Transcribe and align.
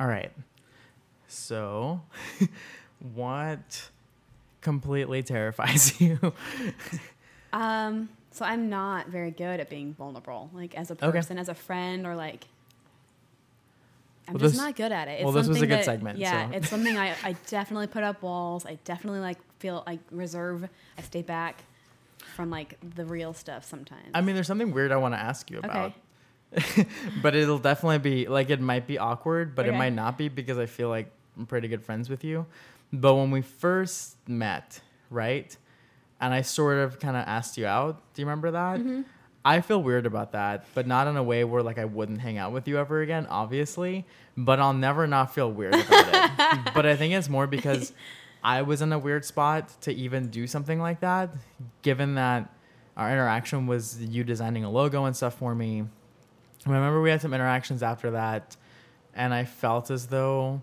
All 0.00 0.06
right. 0.06 0.32
So, 1.28 2.00
what 3.14 3.90
completely 4.62 5.22
terrifies 5.22 6.00
you? 6.00 6.18
Um, 7.52 8.08
so 8.30 8.44
I'm 8.44 8.68
not 8.70 9.08
very 9.08 9.30
good 9.30 9.60
at 9.60 9.68
being 9.68 9.92
vulnerable, 9.94 10.50
like 10.54 10.74
as 10.74 10.90
a 10.90 10.94
Okay. 10.94 11.10
person, 11.10 11.38
as 11.38 11.48
a 11.48 11.54
friend, 11.54 12.06
or 12.06 12.16
like. 12.16 12.44
I'm 14.26 14.34
Well, 14.34 14.40
just 14.40 14.54
this- 14.54 14.62
not 14.62 14.76
good 14.76 14.92
at 14.92 15.08
it. 15.08 15.12
It's 15.12 15.24
well, 15.24 15.32
this 15.32 15.48
was 15.48 15.56
a 15.56 15.60
something 15.60 15.68
good 15.68 15.78
that- 15.80 15.84
segment, 15.84 16.18
Yeah, 16.18 16.50
so- 16.50 16.56
it's 16.56 16.68
something 16.68 16.96
I, 16.96 17.14
I 17.24 17.36
definitely 17.48 17.88
put 17.88 18.02
up 18.02 18.22
walls. 18.22 18.64
I 18.64 18.78
definitely 18.84 19.20
like 19.20 19.38
feel 19.58 19.82
like 19.86 19.98
reserve. 20.10 20.68
I 20.98 21.02
stay 21.02 21.22
back 21.22 21.62
from 22.36 22.48
like 22.50 22.76
the 22.94 23.04
real 23.04 23.34
stuff 23.34 23.64
sometimes. 23.64 24.08
I 24.14 24.20
mean, 24.20 24.34
there's 24.34 24.46
something 24.46 24.72
weird 24.72 24.92
I 24.92 24.96
want 24.96 25.14
to 25.14 25.18
ask 25.20 25.50
you 25.50 25.58
about. 25.58 25.86
Okay. 25.90 25.94
but 27.22 27.34
it'll 27.36 27.58
definitely 27.58 27.98
be 27.98 28.28
like 28.28 28.50
it 28.50 28.60
might 28.60 28.86
be 28.86 28.98
awkward, 28.98 29.54
but 29.54 29.66
it 29.66 29.72
might 29.72 29.92
not 29.92 30.18
be 30.18 30.28
because 30.28 30.58
I 30.58 30.66
feel 30.66 30.88
like 30.88 31.10
I'm 31.36 31.46
pretty 31.46 31.68
good 31.68 31.84
friends 31.84 32.10
with 32.10 32.24
you. 32.24 32.46
But 32.92 33.14
when 33.14 33.30
we 33.30 33.40
first 33.40 34.16
met, 34.28 34.80
right? 35.10 35.56
And 36.20 36.34
I 36.34 36.42
sort 36.42 36.78
of 36.78 36.98
kind 36.98 37.16
of 37.16 37.24
asked 37.26 37.56
you 37.56 37.66
out. 37.66 38.02
Do 38.14 38.22
you 38.22 38.26
remember 38.26 38.50
that? 38.50 38.80
Mm-hmm. 38.80 39.02
I 39.44 39.60
feel 39.62 39.82
weird 39.82 40.04
about 40.04 40.32
that, 40.32 40.66
but 40.74 40.86
not 40.86 41.06
in 41.06 41.16
a 41.16 41.22
way 41.22 41.44
where 41.44 41.62
like 41.62 41.78
I 41.78 41.86
wouldn't 41.86 42.20
hang 42.20 42.36
out 42.36 42.52
with 42.52 42.68
you 42.68 42.78
ever 42.78 43.00
again, 43.00 43.26
obviously. 43.30 44.04
But 44.36 44.60
I'll 44.60 44.74
never 44.74 45.06
not 45.06 45.34
feel 45.34 45.50
weird 45.50 45.74
about 45.74 46.08
it. 46.08 46.70
but 46.74 46.84
I 46.84 46.96
think 46.96 47.14
it's 47.14 47.28
more 47.28 47.46
because 47.46 47.92
I 48.42 48.62
was 48.62 48.82
in 48.82 48.92
a 48.92 48.98
weird 48.98 49.24
spot 49.24 49.80
to 49.82 49.92
even 49.92 50.28
do 50.28 50.46
something 50.46 50.80
like 50.80 51.00
that, 51.00 51.30
given 51.82 52.16
that 52.16 52.52
our 52.96 53.10
interaction 53.10 53.66
was 53.66 54.02
you 54.02 54.24
designing 54.24 54.64
a 54.64 54.70
logo 54.70 55.04
and 55.04 55.16
stuff 55.16 55.38
for 55.38 55.54
me. 55.54 55.84
I 56.66 56.70
remember 56.70 57.00
we 57.00 57.10
had 57.10 57.22
some 57.22 57.32
interactions 57.32 57.82
after 57.82 58.10
that, 58.12 58.56
and 59.14 59.32
I 59.32 59.44
felt 59.44 59.90
as 59.90 60.06
though, 60.06 60.62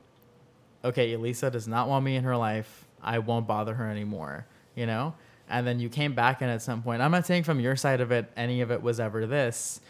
okay, 0.83 1.13
Elisa 1.13 1.49
does 1.49 1.67
not 1.67 1.89
want 1.89 2.05
me 2.05 2.15
in 2.15 2.23
her 2.23 2.37
life. 2.37 2.85
I 3.01 3.19
won't 3.19 3.47
bother 3.47 3.73
her 3.73 3.89
anymore, 3.89 4.45
you 4.75 4.85
know? 4.85 5.15
And 5.49 5.65
then 5.65 5.79
you 5.79 5.89
came 5.89 6.13
back, 6.13 6.41
and 6.41 6.51
at 6.51 6.61
some 6.61 6.83
point, 6.83 7.01
I'm 7.01 7.11
not 7.11 7.25
saying 7.25 7.43
from 7.43 7.59
your 7.59 7.75
side 7.75 8.01
of 8.01 8.11
it, 8.11 8.31
any 8.35 8.61
of 8.61 8.71
it 8.71 8.81
was 8.81 8.99
ever 8.99 9.25
this, 9.25 9.81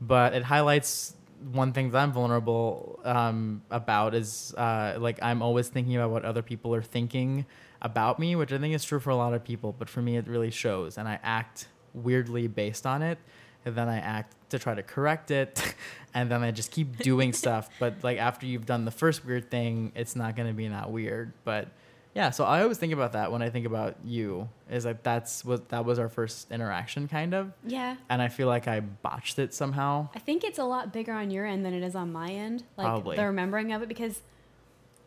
but 0.00 0.34
it 0.34 0.44
highlights 0.44 1.14
one 1.52 1.72
thing 1.72 1.90
that 1.90 1.98
I'm 1.98 2.12
vulnerable 2.12 3.00
um, 3.04 3.62
about 3.70 4.14
is 4.14 4.54
uh, 4.56 4.96
like 4.98 5.18
I'm 5.22 5.42
always 5.42 5.68
thinking 5.68 5.96
about 5.96 6.10
what 6.10 6.24
other 6.24 6.42
people 6.42 6.74
are 6.74 6.82
thinking 6.82 7.44
about 7.82 8.18
me, 8.18 8.36
which 8.36 8.52
I 8.52 8.58
think 8.58 8.74
is 8.74 8.84
true 8.84 9.00
for 9.00 9.10
a 9.10 9.16
lot 9.16 9.34
of 9.34 9.42
people, 9.42 9.74
but 9.76 9.88
for 9.88 10.00
me, 10.00 10.16
it 10.16 10.28
really 10.28 10.50
shows, 10.50 10.96
and 10.96 11.08
I 11.08 11.18
act 11.22 11.68
weirdly 11.92 12.46
based 12.46 12.86
on 12.86 13.02
it 13.02 13.18
and 13.66 13.74
then 13.74 13.88
I 13.88 13.98
act 13.98 14.34
to 14.50 14.58
try 14.58 14.74
to 14.74 14.82
correct 14.82 15.30
it, 15.30 15.74
and 16.14 16.30
then 16.30 16.42
I 16.42 16.52
just 16.52 16.70
keep 16.70 16.98
doing 16.98 17.32
stuff. 17.44 17.68
But 17.78 18.02
like 18.02 18.18
after 18.18 18.46
you've 18.46 18.64
done 18.64 18.84
the 18.86 18.90
first 18.90 19.26
weird 19.26 19.50
thing, 19.50 19.92
it's 19.94 20.16
not 20.16 20.36
gonna 20.36 20.54
be 20.54 20.68
that 20.68 20.90
weird. 20.90 21.32
But 21.44 21.68
yeah, 22.14 22.30
so 22.30 22.44
I 22.44 22.62
always 22.62 22.78
think 22.78 22.94
about 22.94 23.12
that 23.12 23.30
when 23.30 23.42
I 23.42 23.50
think 23.50 23.66
about 23.66 23.96
you. 24.04 24.48
Is 24.70 24.86
like 24.86 25.02
that's 25.02 25.44
what 25.44 25.68
that 25.68 25.84
was 25.84 25.98
our 25.98 26.08
first 26.08 26.50
interaction, 26.50 27.08
kind 27.08 27.34
of, 27.34 27.52
yeah, 27.66 27.96
and 28.08 28.22
I 28.22 28.28
feel 28.28 28.46
like 28.48 28.66
I 28.68 28.80
botched 28.80 29.38
it 29.38 29.52
somehow. 29.52 30.08
I 30.14 30.20
think 30.20 30.42
it's 30.44 30.58
a 30.58 30.64
lot 30.64 30.92
bigger 30.92 31.12
on 31.12 31.30
your 31.30 31.44
end 31.44 31.66
than 31.66 31.74
it 31.74 31.82
is 31.82 31.94
on 31.94 32.12
my 32.12 32.30
end. 32.30 32.62
Like 32.76 32.86
Probably. 32.86 33.16
the 33.16 33.26
remembering 33.26 33.72
of 33.72 33.82
it 33.82 33.88
because 33.88 34.22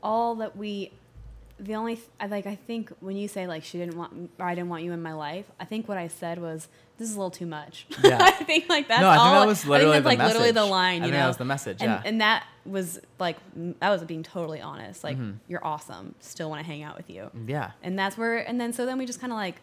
all 0.04 0.36
that 0.36 0.56
we 0.56 0.92
the 1.60 1.76
only 1.76 1.96
th- 1.96 2.08
I 2.20 2.28
like 2.28 2.46
I 2.48 2.56
think 2.56 2.92
when 3.02 3.18
you 3.18 3.28
say 3.28 3.46
like 3.48 3.64
she 3.64 3.78
didn't 3.78 3.98
want 3.98 4.32
or 4.40 4.46
I 4.46 4.56
didn't 4.56 4.70
want 4.70 4.84
you 4.84 4.92
in 4.94 5.02
my 5.02 5.14
life, 5.14 5.46
I 5.60 5.66
think 5.66 5.88
what 5.88 5.98
I 5.98 6.08
said 6.08 6.40
was 6.40 6.68
this 6.98 7.10
is 7.10 7.16
a 7.16 7.18
little 7.20 7.32
too 7.32 7.46
much. 7.46 7.86
Yeah. 8.04 8.18
I 8.22 8.32
think 8.32 8.70
like 8.70 8.88
that's 8.88 9.02
no, 9.02 9.10
I 9.10 9.14
think 9.16 9.24
all. 9.26 9.40
that 9.42 9.48
was 9.48 9.66
literally 9.66 9.98
I 9.98 10.02
think 10.02 10.04
the 10.04 10.10
that's 10.10 10.20
like 10.20 10.28
literally 10.34 10.52
the 10.52 10.66
line. 10.66 10.92
I 10.94 10.96
You 10.96 11.02
think 11.04 11.14
know, 11.14 11.20
that 11.20 11.28
was 11.28 11.38
the 11.38 11.46
message. 11.46 11.82
and, 11.82 11.90
yeah. 11.92 12.02
and 12.06 12.22
that 12.22 12.46
was 12.66 13.00
like 13.20 13.38
I 13.82 13.90
was 13.90 14.04
being 14.04 14.24
totally 14.24 14.62
honest. 14.62 15.04
Like 15.04 15.18
Mhm. 15.18 15.38
you're 15.48 15.66
awesome. 15.66 16.16
Still 16.20 16.50
want 16.50 16.62
to 16.62 16.66
hang 16.66 16.82
out 16.84 16.96
with 16.98 17.10
you. 17.10 17.30
yeah. 17.48 17.72
And 17.84 18.00
that's 18.00 18.18
where 18.18 18.38
and 18.38 18.60
then 18.60 18.72
so 18.74 18.86
then 18.86 18.98
we 18.98 19.06
just 19.06 19.20
kind 19.20 19.34
of 19.34 19.38
like 19.38 19.56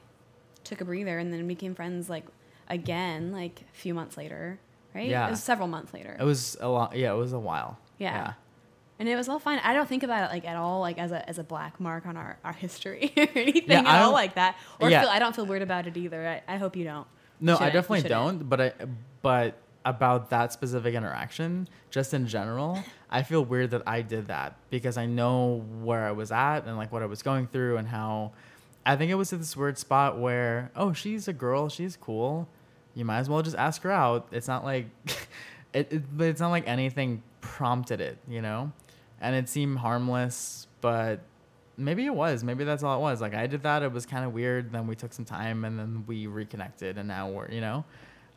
took 0.64 0.80
a 0.80 0.84
breather 0.84 1.18
and 1.18 1.33
then 1.33 1.46
became 1.48 1.74
friends 1.74 2.11
like 2.11 2.24
again 2.68 3.33
like 3.33 3.63
a 3.73 3.77
few 3.77 3.95
months 3.95 4.17
later. 4.17 4.58
Right? 4.95 5.08
Yeah. 5.08 5.27
It 5.28 5.30
was 5.30 5.42
several 5.42 5.68
months 5.68 5.92
later. 5.95 6.17
It 6.18 6.24
was 6.24 6.57
a 6.61 6.68
lot. 6.68 6.96
Yeah, 6.96 7.13
it 7.13 7.17
was 7.17 7.33
a 7.33 7.39
while. 7.39 7.78
yeah. 7.98 8.13
Yeah. 8.14 8.33
And 8.98 9.08
it 9.08 9.17
was 9.17 9.29
all 9.29 9.39
fine. 9.39 9.58
I 9.62 9.74
don't 9.74 9.89
think 9.89 10.02
about 10.02 10.30
it 10.30 10.33
like 10.33 10.46
at 10.46 10.57
all, 10.57 10.80
like 10.80 10.98
as 10.98 11.12
a 11.12 11.29
as 11.29 11.39
a 11.39 11.45
black 11.45 11.79
mark 11.80 12.07
on 12.07 12.17
our, 12.17 12.39
our 12.45 12.52
history 12.55 13.12
or 13.17 13.29
anything 13.34 13.70
Yeah, 13.70 13.80
at 13.80 14.02
all 14.02 14.12
like 14.12 14.34
that. 14.36 14.57
Or 14.80 14.89
yeah. 14.89 15.02
feel 15.02 15.11
I 15.11 15.18
don't 15.18 15.36
feel 15.36 15.46
weird 15.46 15.62
about 15.62 15.86
it 15.86 15.96
either. 15.96 16.27
I, 16.48 16.55
I 16.55 16.57
hope 16.57 16.77
you 16.77 16.84
don't. 16.84 17.07
No, 17.40 17.55
You 17.58 17.67
I 17.67 17.70
definitely 17.70 18.08
don't. 18.08 18.48
But 18.48 18.61
I, 18.61 18.73
but 19.20 19.58
about 19.84 20.30
that 20.30 20.52
specific 20.52 20.95
interaction, 20.95 21.68
just 21.90 22.14
in 22.14 22.27
general, 22.27 22.83
I 23.11 23.23
feel 23.23 23.45
weird 23.45 23.70
that 23.73 23.83
I 23.86 24.02
did 24.02 24.29
that 24.29 24.57
because 24.70 24.96
I 24.96 25.07
know 25.07 25.64
where 25.83 26.05
I 26.07 26.13
was 26.13 26.33
at 26.33 26.61
and 26.67 26.77
like 26.77 26.90
what 26.90 27.02
I 27.02 27.07
was 27.07 27.23
going 27.23 27.46
through 27.46 27.77
and 27.77 27.86
how. 27.89 28.33
I 28.84 28.95
think 28.96 29.11
it 29.11 29.17
was 29.17 29.33
at 29.33 29.40
this 29.40 29.57
weird 29.57 29.78
spot 29.78 30.17
where, 30.18 30.70
oh, 30.77 30.92
she's 30.92 31.27
a 31.28 31.33
girl, 31.33 31.68
she's 31.68 31.96
cool. 31.96 32.48
You 32.95 33.05
might 33.05 33.18
as 33.18 33.28
well 33.28 33.42
just 33.42 33.57
ask 33.57 33.83
her 33.83 33.90
out. 33.90 34.28
It's 34.30 34.46
not 34.46 34.64
like, 34.64 34.86
it, 35.73 35.92
it, 35.92 36.17
but 36.17 36.28
it's 36.28 36.40
not 36.40 36.51
like 36.51 36.68
anything 36.68 37.23
prompted 37.40 38.01
it, 38.01 38.17
you 38.28 38.40
know, 38.42 38.73
and 39.20 39.34
it 39.34 39.48
seemed 39.48 39.78
harmless, 39.78 40.66
but 40.80 41.20
maybe 41.77 42.06
it 42.06 42.14
was. 42.14 42.44
Maybe 42.44 42.64
that's 42.64 42.82
all 42.82 42.98
it 42.98 43.00
was. 43.00 43.20
Like 43.20 43.34
I 43.34 43.46
did 43.46 43.62
that. 43.62 43.82
It 43.82 43.92
was 43.92 44.06
kind 44.06 44.24
of 44.24 44.32
weird. 44.32 44.72
Then 44.72 44.86
we 44.86 44.96
took 44.96 45.12
some 45.12 45.24
time 45.24 45.64
and 45.64 45.78
then 45.78 46.04
we 46.06 46.27
reconnected 46.27 46.98
and 46.98 47.08
now 47.08 47.28
we're, 47.28 47.50
you 47.50 47.60
know. 47.60 47.84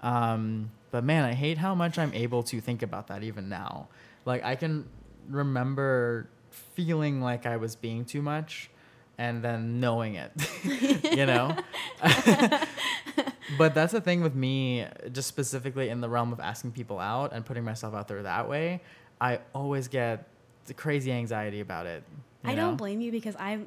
Um, 0.01 0.71
but 0.91 1.03
man, 1.03 1.23
I 1.23 1.33
hate 1.33 1.57
how 1.57 1.75
much 1.75 1.97
I'm 1.97 2.13
able 2.13 2.43
to 2.43 2.61
think 2.61 2.81
about 2.81 3.07
that 3.07 3.23
even 3.23 3.49
now. 3.49 3.87
Like 4.25 4.43
I 4.43 4.55
can 4.55 4.87
remember 5.29 6.29
feeling 6.49 7.21
like 7.21 7.45
I 7.45 7.57
was 7.57 7.75
being 7.75 8.05
too 8.05 8.21
much 8.21 8.69
and 9.17 9.43
then 9.43 9.81
knowing 9.81 10.15
it, 10.15 10.31
you 11.03 11.25
know? 11.25 11.55
but 13.57 13.75
that's 13.75 13.91
the 13.91 13.99
thing 13.99 14.21
with 14.21 14.33
me, 14.33 14.85
just 15.11 15.27
specifically 15.27 15.89
in 15.89 15.99
the 15.99 16.07
realm 16.07 16.31
of 16.31 16.39
asking 16.39 16.71
people 16.71 16.99
out 16.99 17.33
and 17.33 17.45
putting 17.45 17.65
myself 17.65 17.93
out 17.93 18.07
there 18.07 18.23
that 18.23 18.47
way. 18.47 18.81
I 19.19 19.39
always 19.53 19.89
get 19.89 20.29
the 20.65 20.73
crazy 20.73 21.11
anxiety 21.11 21.59
about 21.59 21.85
it. 21.85 22.03
I 22.43 22.53
know? 22.55 22.67
don't 22.67 22.77
blame 22.77 23.01
you 23.01 23.11
because 23.11 23.35
I 23.37 23.59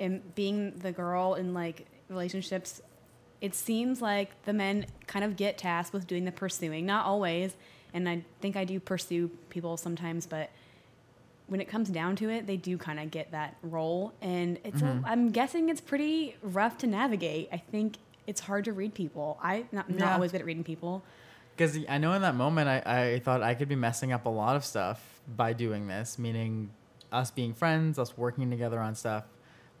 am 0.00 0.22
being 0.34 0.78
the 0.78 0.92
girl 0.92 1.34
in 1.34 1.54
like 1.54 1.86
relationships. 2.08 2.80
It 3.40 3.54
seems 3.54 4.00
like 4.00 4.42
the 4.44 4.52
men 4.52 4.86
kind 5.06 5.24
of 5.24 5.36
get 5.36 5.58
tasked 5.58 5.92
with 5.92 6.06
doing 6.06 6.24
the 6.24 6.32
pursuing, 6.32 6.86
not 6.86 7.06
always. 7.06 7.54
And 7.92 8.08
I 8.08 8.24
think 8.40 8.56
I 8.56 8.64
do 8.64 8.80
pursue 8.80 9.28
people 9.50 9.76
sometimes, 9.76 10.26
but 10.26 10.50
when 11.46 11.60
it 11.60 11.66
comes 11.68 11.90
down 11.90 12.16
to 12.16 12.30
it, 12.30 12.46
they 12.46 12.56
do 12.56 12.78
kind 12.78 12.98
of 12.98 13.10
get 13.10 13.30
that 13.32 13.56
role. 13.62 14.12
And 14.22 14.58
it's, 14.64 14.80
Mhm. 14.80 15.04
a, 15.04 15.08
I'm 15.08 15.30
guessing 15.30 15.68
it's 15.68 15.80
pretty 15.80 16.36
rough 16.42 16.78
to 16.78 16.86
navigate. 16.86 17.50
I 17.52 17.58
think 17.58 17.98
it's 18.26 18.40
hard 18.40 18.64
to 18.64 18.72
read 18.72 18.94
people. 18.94 19.38
I 19.42 19.66
not, 19.70 19.90
not 19.90 19.98
Yeah. 20.06 20.14
always 20.14 20.32
good 20.32 20.40
at 20.40 20.46
reading 20.46 20.64
people. 20.64 21.02
Because 21.56 21.78
I 21.88 21.98
know 21.98 22.14
in 22.14 22.22
that 22.22 22.34
moment, 22.34 22.68
I, 22.68 23.12
I 23.14 23.18
thought 23.20 23.42
I 23.42 23.54
could 23.54 23.68
be 23.68 23.76
messing 23.76 24.10
up 24.10 24.24
a 24.26 24.30
lot 24.30 24.56
of 24.56 24.64
stuff 24.64 25.13
by 25.36 25.52
doing 25.52 25.86
this, 25.86 26.18
meaning 26.18 26.70
us 27.12 27.30
being 27.30 27.54
friends, 27.54 27.98
us 27.98 28.16
working 28.16 28.50
together 28.50 28.78
on 28.80 28.94
stuff. 28.94 29.24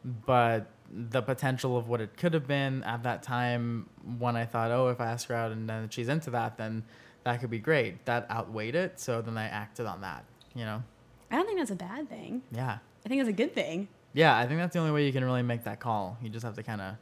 But 0.04 0.66
the 0.90 1.22
potential 1.22 1.76
of 1.76 1.88
what 1.88 2.00
it 2.00 2.16
could 2.16 2.34
have 2.34 2.46
been 2.46 2.82
at 2.84 3.02
that 3.04 3.22
time, 3.22 3.88
when 4.18 4.36
I 4.36 4.44
thought, 4.44 4.70
oh, 4.70 4.88
if 4.88 5.00
I 5.00 5.06
ask 5.06 5.28
her 5.28 5.34
out 5.34 5.50
and 5.52 5.68
then 5.68 5.88
she's 5.88 6.08
into 6.08 6.30
that, 6.30 6.56
then 6.58 6.84
that 7.24 7.40
could 7.40 7.50
be 7.50 7.58
great. 7.58 8.04
That 8.04 8.30
outweighed 8.30 8.74
it. 8.74 9.00
So 9.00 9.22
then 9.22 9.38
I 9.38 9.44
acted 9.48 9.86
on 9.86 10.02
that, 10.02 10.24
you 10.54 10.64
know? 10.64 10.82
I 11.30 11.36
don't 11.36 11.46
think 11.46 11.58
that's 11.58 11.70
a 11.70 11.74
bad 11.76 12.08
thing. 12.08 12.42
Yeah. 12.52 12.78
I 13.04 13.08
think 13.08 13.20
it's 13.20 13.30
a 13.30 13.32
good 13.32 13.54
thing. 13.54 13.88
Yeah. 14.12 14.36
I 14.36 14.46
think 14.46 14.60
that's 14.60 14.74
the 14.74 14.78
only 14.78 14.92
way 14.92 15.06
you 15.06 15.12
can 15.12 15.24
really 15.24 15.42
make 15.42 15.64
that 15.64 15.80
call. 15.80 16.18
You 16.22 16.28
just 16.28 16.44
have 16.44 16.54
to 16.56 16.62
kind 16.62 16.80
of, 16.80 16.94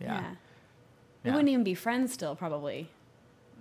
yeah. 0.00 0.06
Yeah. 0.14 0.30
We 1.22 1.28
Yeah. 1.30 1.34
wouldn't 1.34 1.50
even 1.50 1.64
be 1.64 1.74
friends 1.74 2.12
still, 2.14 2.34
probably. 2.34 2.88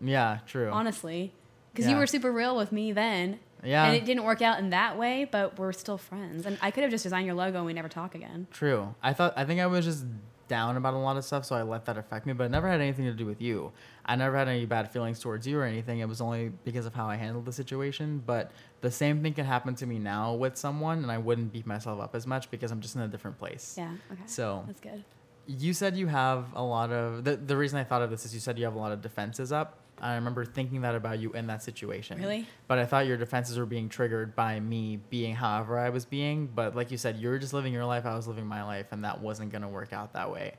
Yeah, 0.01 0.39
true. 0.47 0.69
honestly 0.71 1.33
because 1.73 1.89
you 1.89 1.97
were 1.97 2.07
super 2.07 2.31
real 2.31 2.55
with 2.55 2.71
me 2.71 2.91
then 2.93 3.39
yeah. 3.63 3.85
and 3.87 3.95
it 3.95 4.05
didn't 4.05 4.23
work 4.23 4.41
out 4.41 4.59
in 4.59 4.69
that 4.69 4.97
way 4.97 5.25
but 5.29 5.57
we're 5.59 5.73
still 5.73 5.97
friends 5.97 6.45
and 6.45 6.57
i 6.61 6.71
could 6.71 6.81
have 6.83 6.91
just 6.91 7.03
designed 7.03 7.25
your 7.25 7.35
logo 7.35 7.57
and 7.57 7.65
we 7.65 7.73
never 7.73 7.89
talk 7.89 8.15
again 8.15 8.47
True. 8.51 8.95
I 9.03 9.13
thought 9.13 9.33
I 9.35 9.45
think 9.45 9.59
I 9.59 9.67
was 9.67 9.85
just 9.85 10.05
down 10.49 10.75
about 10.77 10.95
a 10.95 10.97
lot 10.97 11.15
of 11.15 11.23
stuff, 11.23 11.45
so 11.45 11.55
I 11.55 11.61
let 11.61 11.85
that 11.85 11.97
affect 11.97 12.25
me. 12.25 12.33
But 12.33 12.45
it 12.45 12.49
never 12.49 12.67
had 12.67 12.81
anything 12.81 13.05
to 13.05 13.13
do 13.13 13.25
with 13.25 13.39
you. 13.39 13.71
I 14.03 14.15
never 14.15 14.35
had 14.35 14.47
any 14.47 14.65
bad 14.65 14.91
feelings 14.91 15.19
towards 15.19 15.45
you 15.47 15.59
or 15.59 15.63
anything. 15.63 15.99
It 15.99 16.09
was 16.09 16.19
only 16.21 16.51
because 16.65 16.87
of 16.87 16.93
how 16.95 17.05
I 17.05 17.15
handled 17.15 17.45
the 17.45 17.53
situation. 17.53 18.23
But 18.25 18.51
the 18.81 18.89
same 18.89 19.21
thing 19.21 19.33
can 19.33 19.45
happen 19.45 19.75
to 19.75 19.85
me 19.85 19.99
now 19.99 20.33
with 20.33 20.57
someone, 20.57 21.03
and 21.03 21.11
I 21.11 21.19
wouldn't 21.19 21.53
beat 21.53 21.67
myself 21.67 22.01
up 22.01 22.15
as 22.15 22.25
much 22.25 22.49
because 22.49 22.71
I'm 22.71 22.81
just 22.81 22.95
in 22.95 23.01
a 23.01 23.07
different 23.07 23.37
place. 23.37 23.75
yeah 23.77 23.91
okay 24.11 24.23
So 24.25 24.63
that's 24.65 24.79
good 24.79 25.03
you 25.47 25.73
said 25.73 25.97
you 25.97 26.07
have 26.07 26.45
a 26.55 26.63
lot 26.63 26.91
of 26.91 27.23
the 27.23 27.35
the 27.37 27.57
reason 27.57 27.79
I 27.79 27.83
thought 27.83 28.01
of 28.01 28.09
this 28.09 28.25
is 28.25 28.33
you 28.33 28.39
said 28.39 28.57
you 28.57 28.65
have 28.65 28.75
a 28.75 28.79
lot 28.79 28.91
of 28.91 29.01
defenses 29.01 29.51
up. 29.51 29.77
I 30.01 30.15
remember 30.15 30.45
thinking 30.45 30.81
that 30.81 30.95
about 30.95 31.19
you 31.19 31.33
in 31.33 31.47
that 31.47 31.61
situation. 31.61 32.19
Really? 32.19 32.47
But 32.67 32.79
I 32.79 32.85
thought 32.85 33.05
your 33.05 33.17
defenses 33.17 33.57
were 33.59 33.65
being 33.65 33.89
triggered 33.89 34.33
by 34.33 34.59
me 34.61 34.99
being 35.09 35.35
however 35.35 35.77
I 35.77 35.89
was 35.89 36.05
being. 36.05 36.47
But 36.47 36.73
like 36.75 36.89
you 36.89 36.97
said, 36.97 37.17
you 37.17 37.27
were 37.27 37.37
just 37.37 37.53
living 37.53 37.73
your 37.73 37.85
life, 37.85 38.05
I 38.05 38.15
was 38.15 38.25
living 38.27 38.45
my 38.45 38.63
life, 38.63 38.87
and 38.91 39.03
that 39.03 39.19
wasn't 39.19 39.51
gonna 39.51 39.67
work 39.67 39.91
out 39.91 40.13
that 40.13 40.31
way. 40.31 40.53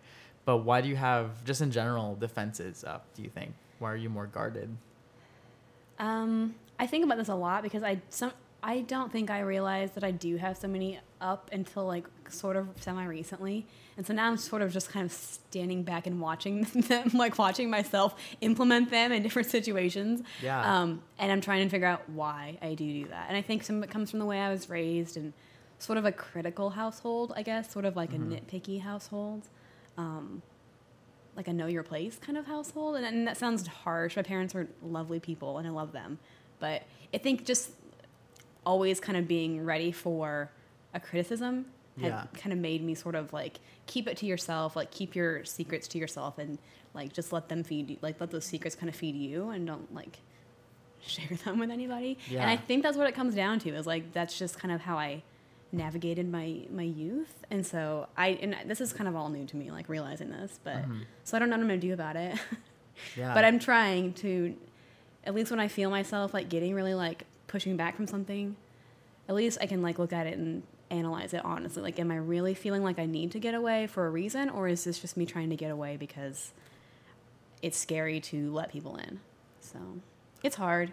But 0.44 0.59
why 0.59 0.81
do 0.83 0.88
you 0.88 0.97
have 0.97 1.43
just 1.44 1.61
in 1.62 1.71
general 1.71 2.17
defenses 2.17 2.85
up, 2.85 3.06
do 3.15 3.23
you 3.23 3.31
think? 3.31 3.55
Why 3.79 3.93
are 3.93 3.97
you 3.97 4.11
more 4.11 4.26
guarded? 4.26 4.76
um, 5.99 6.55
i 6.79 6.87
think 6.87 7.05
about 7.05 7.19
this 7.19 7.29
a 7.29 7.35
lot 7.35 7.62
because 7.62 7.83
i 7.83 8.00
some 8.09 8.33
I 8.62 8.81
don't 8.81 9.11
think 9.11 9.31
I 9.31 9.41
realized 9.41 9.95
that 9.95 10.05
I 10.05 10.11
do 10.11 10.37
have 10.37 10.57
so 10.59 10.69
many 10.69 11.01
up 11.21 11.49
until 11.53 11.87
like 11.87 12.07
sort 12.29 12.57
of 12.57 12.69
semi 12.81 13.05
recently. 13.05 13.67
And 13.97 14.07
so 14.07 14.12
now 14.15 14.29
I'm 14.29 14.37
sort 14.37 14.62
of 14.62 14.73
just 14.73 14.91
kind 14.91 15.05
of 15.07 15.12
standing 15.12 15.83
back 15.83 16.07
and 16.07 16.21
watching 16.21 16.62
them, 16.89 17.11
like 17.15 17.39
watching 17.39 17.71
myself 17.71 18.15
implement 18.41 18.91
them 18.91 19.12
in 19.12 19.23
different 19.23 19.49
situations. 19.49 20.23
Yeah. 20.43 20.81
Um, 20.81 21.03
and 21.19 21.33
I'm 21.33 21.41
trying 21.41 21.65
to 21.65 21.71
figure 21.71 21.87
out 21.87 22.09
why 22.11 22.59
I 22.61 22.75
do 22.75 22.85
do 23.05 23.09
that. 23.09 23.27
And 23.29 23.37
I 23.37 23.43
think 23.43 23.62
some 23.65 23.77
of 23.79 23.83
it 23.85 23.91
comes 23.91 24.11
from 24.11 24.19
the 24.21 24.27
way 24.27 24.39
I 24.41 24.51
was 24.51 24.69
raised 24.69 25.17
and 25.17 25.33
sort 25.79 25.97
of 25.99 26.05
a 26.05 26.12
critical 26.12 26.71
household, 26.71 27.33
I 27.37 27.43
guess, 27.43 27.71
sort 27.73 27.85
of 27.87 27.97
like 27.97 28.12
Mhm. 28.12 28.37
a 28.37 28.41
nitpicky 28.41 28.81
household. 28.83 29.49
Um, 29.97 30.43
like 31.37 31.49
a 31.49 31.53
know 31.53 31.67
your 31.67 31.83
place 31.85 32.19
kind 32.19 32.37
of 32.37 32.47
household. 32.47 32.97
And, 32.97 33.07
and 33.07 33.27
that 33.27 33.37
sounds 33.39 33.67
harsh. 33.67 34.17
My 34.17 34.23
parents 34.23 34.55
are 34.55 34.69
lovely 34.83 35.21
people 35.21 35.57
and 35.59 35.67
I 35.67 35.71
love 35.71 35.93
them. 35.93 36.19
But 36.59 36.83
I 37.15 37.19
think 37.19 37.47
just 37.47 37.71
always 38.67 39.01
kind 39.01 39.17
of 39.19 39.27
being 39.29 39.65
ready 39.65 39.93
for 39.93 40.51
a 40.95 41.01
criticism 41.01 41.67
had 42.01 42.07
Yeah. 42.09 42.25
kind 42.35 42.53
of 42.53 42.59
made 42.59 42.83
me 42.83 42.95
sort 42.95 43.15
of 43.15 43.33
like 43.33 43.61
keep 43.87 44.07
it 44.09 44.17
to 44.19 44.27
yourself, 44.27 44.77
like 44.77 44.91
keep 44.91 45.15
your 45.15 45.45
secrets 45.45 45.89
to 45.89 45.99
yourself 45.99 46.39
and 46.39 46.59
like 46.95 47.12
just 47.12 47.33
let 47.33 47.49
them 47.49 47.62
feed 47.62 47.91
you, 47.91 47.97
like 48.03 48.21
let 48.21 48.31
those 48.31 48.45
secrets 48.45 48.75
kind 48.77 48.89
of 48.89 48.95
feed 48.97 49.15
you 49.17 49.51
and 49.51 49.67
don't 49.67 49.93
like 49.95 50.19
share 51.01 51.37
them 51.45 51.59
with 51.59 51.71
anybody. 51.71 52.19
And 52.31 52.43
I 52.51 52.57
think 52.57 52.83
that's 52.83 52.97
what 52.97 53.07
it 53.07 53.15
comes 53.15 53.35
down 53.35 53.59
to 53.61 53.71
is 53.71 53.87
like 53.87 54.12
that's 54.12 54.39
just 54.39 54.59
kind 54.59 54.73
of 54.73 54.81
how 54.83 54.99
I 54.99 55.23
navigated 55.73 56.31
my 56.31 56.62
my 56.71 56.83
youth. 56.83 57.33
And 57.51 57.65
so 57.67 58.09
I 58.17 58.29
and 58.43 58.57
this 58.67 58.81
is 58.81 58.93
kind 58.93 59.09
of 59.09 59.15
all 59.17 59.29
new 59.29 59.45
to 59.47 59.57
me 59.57 59.71
like 59.71 59.89
realizing 59.89 60.31
this, 60.31 60.59
but 60.65 60.77
Mhm. 60.89 61.03
so 61.25 61.37
I 61.37 61.41
don't 61.41 61.49
know 61.49 61.57
what 61.57 61.62
I'm 61.62 61.69
going 61.69 61.81
to 61.81 61.87
do 61.87 61.95
about 61.95 62.17
it. 62.17 62.37
Yeah. 63.17 63.33
but 63.33 63.47
I'm 63.47 63.59
trying 63.59 64.12
to, 64.15 64.55
at 65.25 65.35
least 65.35 65.51
when 65.51 65.59
I 65.59 65.69
feel 65.69 65.89
myself 65.89 66.35
like 66.35 66.51
getting 66.51 66.75
really 66.75 66.93
like 66.93 67.25
pushing 67.50 67.76
back 67.76 67.97
from 67.97 68.06
something, 68.06 68.56
at 69.29 69.35
least 69.35 69.58
I 69.61 69.67
can 69.67 69.82
like 69.82 69.99
look 69.99 70.12
at 70.12 70.26
it 70.26 70.38
and 70.38 70.62
analyze 70.91 71.35
it 71.35 71.44
honestly. 71.44 71.82
Like, 71.82 71.99
am 71.99 72.11
I 72.11 72.17
really 72.17 72.55
feeling 72.55 72.82
like 72.82 72.99
I 72.99 73.06
need 73.06 73.32
to 73.32 73.38
get 73.38 73.55
away 73.55 73.87
for 73.87 74.06
a 74.06 74.11
reason, 74.11 74.49
or 74.49 74.69
is 74.69 74.85
this 74.85 75.00
just 75.00 75.17
me 75.17 75.26
trying 75.26 75.50
to 75.50 75.56
get 75.56 75.70
away 75.70 75.97
because 75.97 76.52
it's 77.61 77.76
scary 77.76 78.20
to 78.20 78.52
let 78.52 78.70
people 78.70 78.97
in? 78.97 79.20
So 79.61 79.79
it's 80.43 80.56
hard. 80.56 80.93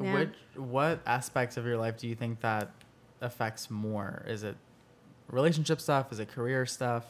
Yeah. 0.00 0.14
Which 0.14 0.34
what 0.56 1.00
aspects 1.06 1.56
of 1.56 1.66
your 1.66 1.76
life 1.76 1.98
do 1.98 2.08
you 2.08 2.14
think 2.14 2.40
that 2.40 2.72
affects 3.20 3.70
more? 3.70 4.24
Is 4.26 4.42
it 4.42 4.56
relationship 5.28 5.80
stuff? 5.80 6.10
Is 6.12 6.18
it 6.18 6.28
career 6.28 6.66
stuff? 6.66 7.04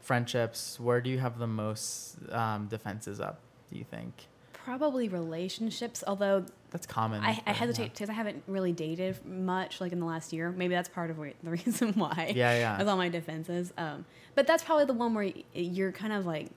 Friendships? 0.00 0.80
Where 0.80 1.00
do 1.00 1.10
you 1.10 1.18
have 1.18 1.38
the 1.38 1.46
most 1.46 2.16
um, 2.30 2.68
defenses 2.68 3.20
up? 3.20 3.40
Do 3.70 3.78
you 3.78 3.84
think 3.84 4.26
Probably 4.64 5.08
relationships, 5.08 6.04
although 6.06 6.44
that's 6.70 6.86
common? 6.86 7.22
I, 7.22 7.42
I 7.46 7.52
hesitate 7.52 7.92
because 7.92 8.08
I 8.08 8.12
haven't 8.12 8.42
really 8.46 8.72
dated 8.72 9.24
much 9.26 9.80
like 9.80 9.90
in 9.92 9.98
the 10.00 10.06
last 10.06 10.32
year. 10.32 10.50
Maybe 10.52 10.74
that's 10.74 10.88
part 10.88 11.10
of 11.10 11.18
where, 11.18 11.32
the 11.42 11.50
reason 11.64 11.92
why. 11.94 12.32
Yeah, 12.34 12.56
yeah. 12.56 12.78
With 12.78 12.88
all 12.88 12.96
my 12.96 13.08
defenses. 13.08 13.72
Um, 13.76 14.04
but 14.34 14.46
that's 14.46 14.62
probably 14.62 14.84
the 14.84 14.92
one 14.94 15.14
where 15.14 15.32
you're 15.54 15.92
kind 15.92 16.12
of 16.12 16.26
like, 16.26 16.48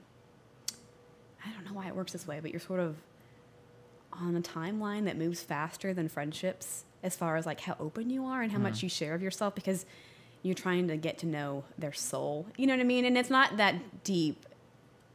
I 1.46 1.52
don't 1.52 1.66
know 1.66 1.74
why 1.74 1.88
it 1.88 1.96
works 1.96 2.12
this 2.12 2.28
way, 2.28 2.40
but 2.40 2.52
you're 2.52 2.60
sort 2.60 2.80
of 2.80 2.96
on 4.13 4.36
a 4.36 4.42
timeline 4.42 5.06
that 5.06 5.18
moves 5.18 5.42
faster 5.42 5.94
than 5.94 6.08
friendships 6.08 6.86
as 7.04 7.16
far 7.16 7.36
as 7.38 7.46
like 7.46 7.60
how 7.62 7.75
open 7.80 8.10
you 8.10 8.25
are 8.25 8.42
and 8.42 8.51
how 8.51 8.58
much 8.60 8.75
Mhm. 8.80 8.84
you 8.84 8.90
share 8.90 9.13
of 9.13 9.22
yourself 9.22 9.54
because 9.56 9.86
you're 10.42 10.56
trying 10.56 10.88
to 10.88 10.96
get 10.98 11.18
to 11.19 11.25
know 11.25 11.63
their 11.78 11.92
soul. 11.94 12.46
You 12.56 12.68
know 12.68 12.74
what 12.74 12.80
I 12.81 12.86
mean? 12.86 13.04
And 13.06 13.18
it's 13.18 13.30
not 13.30 13.58
that 13.58 14.04
deep, 14.04 14.46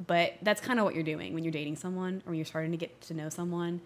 but 0.06 0.35
that's 0.43 0.61
kind 0.61 0.79
of 0.79 0.85
what 0.85 0.94
you're 0.94 1.05
doing 1.05 1.35
when 1.35 1.44
you're 1.44 1.52
dating 1.52 1.76
someone 1.76 2.23
or 2.26 2.31
when 2.31 2.37
you're 2.37 2.44
starting 2.47 2.70
to 2.70 2.76
get 2.76 3.00
to 3.02 3.14
know 3.14 3.29
someone. 3.29 3.81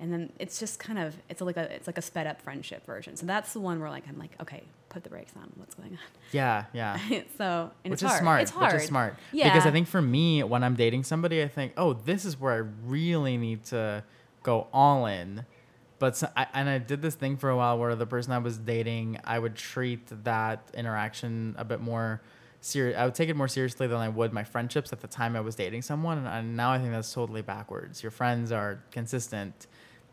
And 0.00 0.12
then 0.12 0.32
it's 0.40 0.58
just 0.58 0.80
kind 0.80 0.98
of 0.98 1.14
it's 1.28 1.40
like 1.40 1.56
a 1.56 1.72
it's 1.72 1.86
like 1.86 1.98
a 1.98 2.02
sped 2.02 2.26
up 2.26 2.42
friendship 2.42 2.84
version. 2.84 3.16
So 3.16 3.26
that's 3.26 3.52
the 3.52 3.60
one 3.60 3.80
where 3.80 3.90
like 3.90 4.04
I'm 4.08 4.18
like 4.18 4.32
okay, 4.42 4.64
put 4.88 5.04
the 5.04 5.10
brakes 5.10 5.32
on. 5.36 5.52
What's 5.56 5.74
going 5.76 5.92
on 5.92 5.98
Yeah, 6.32 6.64
yeah. 6.72 6.98
so 7.38 7.70
and 7.84 7.92
which 7.92 8.02
it's 8.02 8.02
is 8.02 8.08
hard. 8.08 8.20
smart. 8.20 8.42
It's 8.42 8.50
hard. 8.50 8.72
Which 8.72 8.82
is 8.82 8.88
smart. 8.88 9.16
Yeah. 9.32 9.52
Because 9.52 9.66
I 9.66 9.70
think 9.70 9.86
for 9.86 10.02
me, 10.02 10.42
when 10.42 10.64
I'm 10.64 10.74
dating 10.74 11.04
somebody, 11.04 11.42
I 11.42 11.48
think, 11.48 11.74
oh, 11.76 11.92
this 11.92 12.24
is 12.24 12.38
where 12.40 12.52
I 12.52 12.66
really 12.86 13.36
need 13.36 13.64
to 13.66 14.02
go 14.42 14.66
all 14.72 15.06
in. 15.06 15.46
But 16.00 16.16
so, 16.16 16.28
I, 16.36 16.48
and 16.52 16.68
I 16.68 16.78
did 16.78 17.00
this 17.00 17.14
thing 17.14 17.36
for 17.36 17.48
a 17.48 17.56
while 17.56 17.78
where 17.78 17.94
the 17.94 18.04
person 18.06 18.32
I 18.32 18.38
was 18.38 18.58
dating, 18.58 19.20
I 19.24 19.38
would 19.38 19.54
treat 19.54 20.08
that 20.24 20.68
interaction 20.74 21.54
a 21.56 21.64
bit 21.64 21.80
more 21.80 22.20
serious. 22.64 22.96
I 22.98 23.04
would 23.04 23.14
take 23.14 23.28
it 23.28 23.36
more 23.36 23.48
seriously 23.48 23.86
than 23.86 23.98
I 23.98 24.08
would 24.08 24.32
my 24.32 24.44
friendships 24.44 24.92
at 24.92 25.00
the 25.00 25.06
time 25.06 25.36
I 25.36 25.40
was 25.40 25.54
dating 25.54 25.82
someone. 25.82 26.26
And, 26.26 26.56
now 26.56 26.70
I 26.70 26.78
think 26.78 26.90
that's 26.90 27.12
totally 27.12 27.42
backwards. 27.42 28.02
Your 28.02 28.10
friends 28.10 28.52
are 28.52 28.82
consistent, 28.90 29.66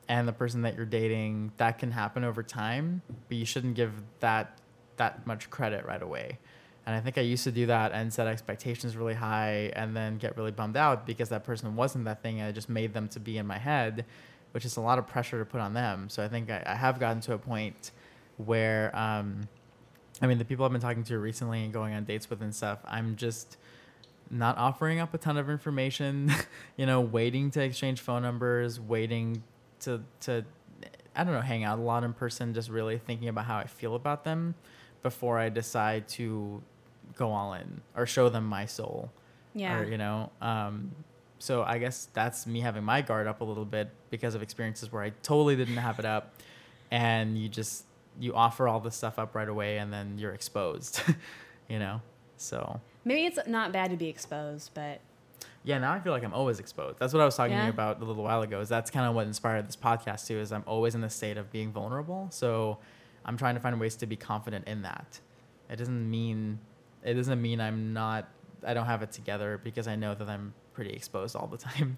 and 0.07 0.27
the 0.27 0.33
person 0.33 0.61
that 0.63 0.75
you're 0.75 0.85
dating, 0.85 1.51
that 1.57 1.79
can 1.79 1.91
happen 1.91 2.23
over 2.23 2.43
time, 2.43 3.01
but 3.27 3.37
you 3.37 3.45
shouldn't 3.45 3.75
give 3.75 3.91
that 4.19 4.57
that 4.97 5.25
much 5.25 5.49
credit 5.49 5.85
right 5.85 6.01
away. 6.01 6.37
And 6.85 6.95
I 6.95 6.99
think 6.99 7.17
I 7.17 7.21
used 7.21 7.43
to 7.45 7.51
do 7.51 7.67
that 7.67 7.91
and 7.91 8.11
set 8.11 8.27
expectations 8.27 8.97
really 8.97 9.13
high 9.13 9.71
and 9.75 9.95
then 9.95 10.17
get 10.17 10.35
really 10.35 10.51
bummed 10.51 10.77
out 10.77 11.05
because 11.05 11.29
that 11.29 11.43
person 11.43 11.75
wasn't 11.75 12.05
that 12.05 12.21
thing. 12.21 12.41
I 12.41 12.51
just 12.51 12.69
made 12.69 12.93
them 12.93 13.07
to 13.09 13.19
be 13.19 13.37
in 13.37 13.47
my 13.47 13.57
head, 13.57 14.05
which 14.51 14.65
is 14.65 14.77
a 14.77 14.81
lot 14.81 14.99
of 14.99 15.07
pressure 15.07 15.39
to 15.39 15.45
put 15.45 15.61
on 15.61 15.73
them. 15.73 16.09
So 16.09 16.23
I 16.23 16.27
think 16.27 16.49
I, 16.49 16.61
I 16.65 16.75
have 16.75 16.99
gotten 16.99 17.21
to 17.21 17.33
a 17.33 17.37
point 17.37 17.91
where, 18.37 18.95
um, 18.95 19.47
I 20.21 20.27
mean, 20.27 20.37
the 20.37 20.45
people 20.45 20.65
I've 20.65 20.71
been 20.71 20.81
talking 20.81 21.03
to 21.05 21.19
recently 21.19 21.63
and 21.63 21.73
going 21.73 21.93
on 21.93 22.03
dates 22.03 22.29
with 22.29 22.41
and 22.41 22.53
stuff, 22.53 22.79
I'm 22.85 23.15
just 23.15 23.57
not 24.29 24.57
offering 24.57 24.99
up 24.99 25.13
a 25.13 25.17
ton 25.17 25.37
of 25.37 25.49
information, 25.49 26.31
you 26.77 26.85
know, 26.85 27.01
waiting 27.01 27.51
to 27.51 27.61
exchange 27.61 27.99
phone 27.99 28.21
numbers, 28.21 28.79
waiting 28.79 29.43
to, 29.81 30.01
to, 30.21 30.45
I 31.15 31.23
don't 31.23 31.33
know, 31.33 31.41
hang 31.41 31.63
out 31.63 31.79
a 31.79 31.81
lot 31.81 32.03
in 32.03 32.13
person, 32.13 32.53
just 32.53 32.69
really 32.69 32.97
thinking 32.97 33.27
about 33.27 33.45
how 33.45 33.57
I 33.57 33.65
feel 33.65 33.95
about 33.95 34.23
them 34.23 34.55
before 35.01 35.39
I 35.39 35.49
decide 35.49 36.07
to 36.09 36.61
go 37.15 37.31
all 37.31 37.53
in 37.53 37.81
or 37.95 38.05
show 38.05 38.29
them 38.29 38.45
my 38.45 38.65
soul. 38.65 39.11
Yeah. 39.53 39.79
Or, 39.79 39.83
you 39.89 39.97
know, 39.97 40.31
um, 40.41 40.91
so 41.39 41.63
I 41.63 41.79
guess 41.79 42.07
that's 42.13 42.45
me 42.45 42.61
having 42.61 42.83
my 42.83 43.01
guard 43.01 43.27
up 43.27 43.41
a 43.41 43.43
little 43.43 43.65
bit 43.65 43.89
because 44.11 44.35
of 44.35 44.43
experiences 44.43 44.91
where 44.91 45.01
I 45.01 45.09
totally 45.23 45.55
didn't 45.55 45.77
have 45.77 45.99
it 45.99 46.05
up 46.05 46.35
and 46.91 47.37
you 47.37 47.49
just, 47.49 47.85
you 48.19 48.33
offer 48.33 48.67
all 48.67 48.79
this 48.79 48.95
stuff 48.95 49.17
up 49.17 49.35
right 49.35 49.47
away 49.47 49.77
and 49.77 49.91
then 49.91 50.17
you're 50.17 50.33
exposed, 50.33 51.01
you 51.69 51.79
know? 51.79 52.01
So 52.37 52.79
Maybe 53.05 53.25
it's 53.25 53.39
not 53.47 53.71
bad 53.71 53.91
to 53.91 53.97
be 53.97 54.07
exposed, 54.09 54.71
but 54.73 55.01
yeah, 55.63 55.77
now 55.77 55.93
I 55.93 55.99
feel 55.99 56.11
like 56.11 56.23
I'm 56.23 56.33
always 56.33 56.59
exposed. 56.59 56.99
That's 56.99 57.13
what 57.13 57.21
I 57.21 57.25
was 57.25 57.35
talking 57.35 57.55
to 57.55 57.63
you 57.63 57.69
about 57.69 58.01
a 58.01 58.05
little 58.05 58.23
while 58.23 58.41
ago. 58.41 58.59
Is 58.61 58.69
that's 58.69 58.89
kind 58.89 59.05
of 59.07 59.13
what 59.13 59.27
inspired 59.27 59.67
this 59.67 59.75
podcast 59.75 60.27
too. 60.27 60.39
Is 60.39 60.51
I'm 60.51 60.63
always 60.65 60.95
in 60.95 61.01
the 61.01 61.09
state 61.09 61.37
of 61.37 61.51
being 61.51 61.71
vulnerable. 61.71 62.27
So 62.31 62.79
I'm 63.25 63.37
trying 63.37 63.55
to 63.55 63.61
find 63.61 63.79
ways 63.79 63.95
to 63.97 64.07
be 64.07 64.15
confident 64.15 64.67
in 64.67 64.81
that. 64.83 65.19
It 65.69 65.75
doesn't 65.77 66.09
mean 66.09 66.59
it 67.03 67.13
doesn't 67.13 67.41
mean 67.41 67.61
I'm 67.61 67.93
not. 67.93 68.27
I 68.65 68.73
don't 68.73 68.85
have 68.85 69.01
it 69.01 69.11
together 69.11 69.59
because 69.63 69.87
I 69.87 69.95
know 69.95 70.13
that 70.15 70.27
I'm 70.29 70.53
pretty 70.73 70.91
exposed 70.91 71.35
all 71.35 71.47
the 71.47 71.57
time, 71.69 71.97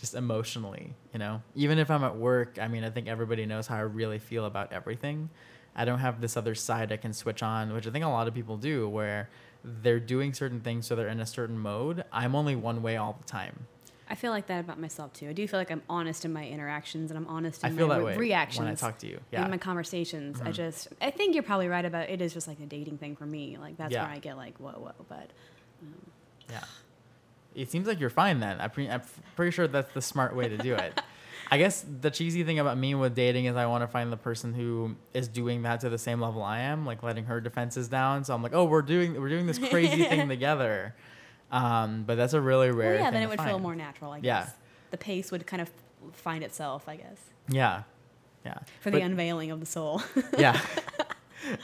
just 0.00 0.14
emotionally. 0.14 0.94
You 1.12 1.18
know, 1.18 1.42
even 1.54 1.78
if 1.78 1.90
I'm 1.90 2.02
at 2.04 2.16
work, 2.16 2.58
I 2.60 2.66
mean, 2.68 2.82
I 2.84 2.90
think 2.90 3.06
everybody 3.06 3.46
knows 3.46 3.66
how 3.66 3.76
I 3.76 3.80
really 3.80 4.18
feel 4.18 4.44
about 4.46 4.72
everything. 4.72 5.28
I 5.76 5.84
don't 5.84 6.00
have 6.00 6.20
this 6.20 6.36
other 6.36 6.54
side 6.54 6.90
I 6.90 6.96
can 6.96 7.12
switch 7.12 7.42
on, 7.42 7.72
which 7.72 7.86
I 7.86 7.90
think 7.90 8.04
a 8.04 8.08
lot 8.08 8.26
of 8.26 8.34
people 8.34 8.56
do, 8.56 8.88
where 8.88 9.28
they're 9.62 10.00
doing 10.00 10.32
certain 10.32 10.60
things 10.60 10.86
so 10.86 10.96
they're 10.96 11.08
in 11.08 11.20
a 11.20 11.26
certain 11.26 11.58
mode. 11.58 12.02
I'm 12.12 12.34
only 12.34 12.56
one 12.56 12.82
way 12.82 12.96
all 12.96 13.16
the 13.20 13.26
time. 13.26 13.66
I 14.08 14.16
feel 14.16 14.32
like 14.32 14.48
that 14.48 14.58
about 14.58 14.80
myself 14.80 15.12
too. 15.12 15.28
I 15.28 15.32
do 15.32 15.46
feel 15.46 15.60
like 15.60 15.70
I'm 15.70 15.82
honest 15.88 16.24
in 16.24 16.32
my 16.32 16.44
interactions 16.44 17.12
and 17.12 17.18
I'm 17.18 17.28
honest 17.28 17.62
in 17.62 17.72
I 17.72 17.76
feel 17.76 17.86
my 17.86 17.94
that 17.94 18.00
re- 18.00 18.06
way 18.12 18.16
reactions. 18.16 18.58
when 18.64 18.68
I 18.68 18.74
talk 18.74 18.98
to 18.98 19.06
you. 19.06 19.20
Yeah. 19.30 19.44
In 19.44 19.50
my 19.52 19.58
conversations, 19.58 20.40
I 20.40 20.48
Mhm. 20.48 20.54
just 20.54 20.88
I 21.00 21.12
think 21.12 21.34
you're 21.34 21.44
probably 21.44 21.68
right 21.68 21.84
about 21.84 22.08
it 22.10 22.20
is 22.20 22.34
just 22.34 22.48
like 22.48 22.58
a 22.58 22.66
dating 22.66 22.98
thing 22.98 23.14
for 23.14 23.24
me. 23.26 23.56
Like 23.58 23.76
that's 23.76 23.92
Yeah. 23.92 24.02
where 24.02 24.10
I 24.12 24.18
get 24.18 24.36
like 24.36 24.56
whoa 24.58 24.72
whoa. 24.72 25.04
But 25.08 25.30
yeah. 26.50 26.64
It 27.60 27.70
seems 27.70 27.86
like 27.86 28.00
you're 28.00 28.10
fine 28.10 28.40
then. 28.40 28.60
I'm, 28.60 28.70
pre- 28.70 28.88
I'm 28.88 29.02
pretty 29.36 29.50
sure 29.52 29.66
that's 29.68 29.92
the 29.92 30.02
smart 30.02 30.34
way 30.34 30.48
to 30.48 30.56
do 30.58 30.74
it. 30.74 31.00
I 31.52 31.58
guess 31.58 31.84
the 32.00 32.10
cheesy 32.12 32.44
thing 32.44 32.60
about 32.60 32.78
me 32.78 32.94
with 32.94 33.14
dating 33.16 33.46
is 33.46 33.56
I 33.56 33.66
want 33.66 33.82
to 33.82 33.88
find 33.88 34.12
the 34.12 34.16
person 34.16 34.54
who 34.54 34.94
is 35.12 35.26
doing 35.26 35.62
that 35.62 35.80
to 35.80 35.88
the 35.88 35.98
same 35.98 36.20
level 36.20 36.42
I 36.44 36.60
am, 36.60 36.86
like 36.86 37.02
letting 37.02 37.24
her 37.24 37.40
defenses 37.40 37.88
down. 37.88 38.22
So 38.24 38.34
I'm 38.34 38.42
like, 38.42 38.54
oh, 38.54 38.64
we're 38.66 38.82
doing 38.82 39.20
we're 39.20 39.28
doing 39.28 39.46
this 39.46 39.58
crazy 39.58 40.04
thing 40.04 40.28
together. 40.36 40.94
Um, 41.50 42.04
but 42.06 42.14
that's 42.16 42.34
a 42.34 42.40
really 42.40 42.70
rare. 42.70 42.92
well, 42.92 42.98
yeah, 43.00 43.04
thing 43.06 43.14
then 43.14 43.22
it 43.24 43.28
would 43.28 43.40
feel 43.40 43.58
more 43.58 43.74
natural. 43.74 44.12
I 44.12 44.18
Yeah. 44.18 44.44
guess 44.44 44.54
the 44.92 44.96
pace 44.98 45.32
would 45.32 45.44
kind 45.46 45.60
of 45.60 45.70
find 46.12 46.44
itself. 46.44 46.88
I 46.88 46.94
guess 46.96 47.18
Yeah, 47.48 47.82
yeah. 48.44 48.58
for 48.80 48.92
the 48.92 49.00
unveiling 49.00 49.50
of 49.50 49.58
the 49.58 49.66
soul. 49.66 50.02
yeah. 50.38 50.60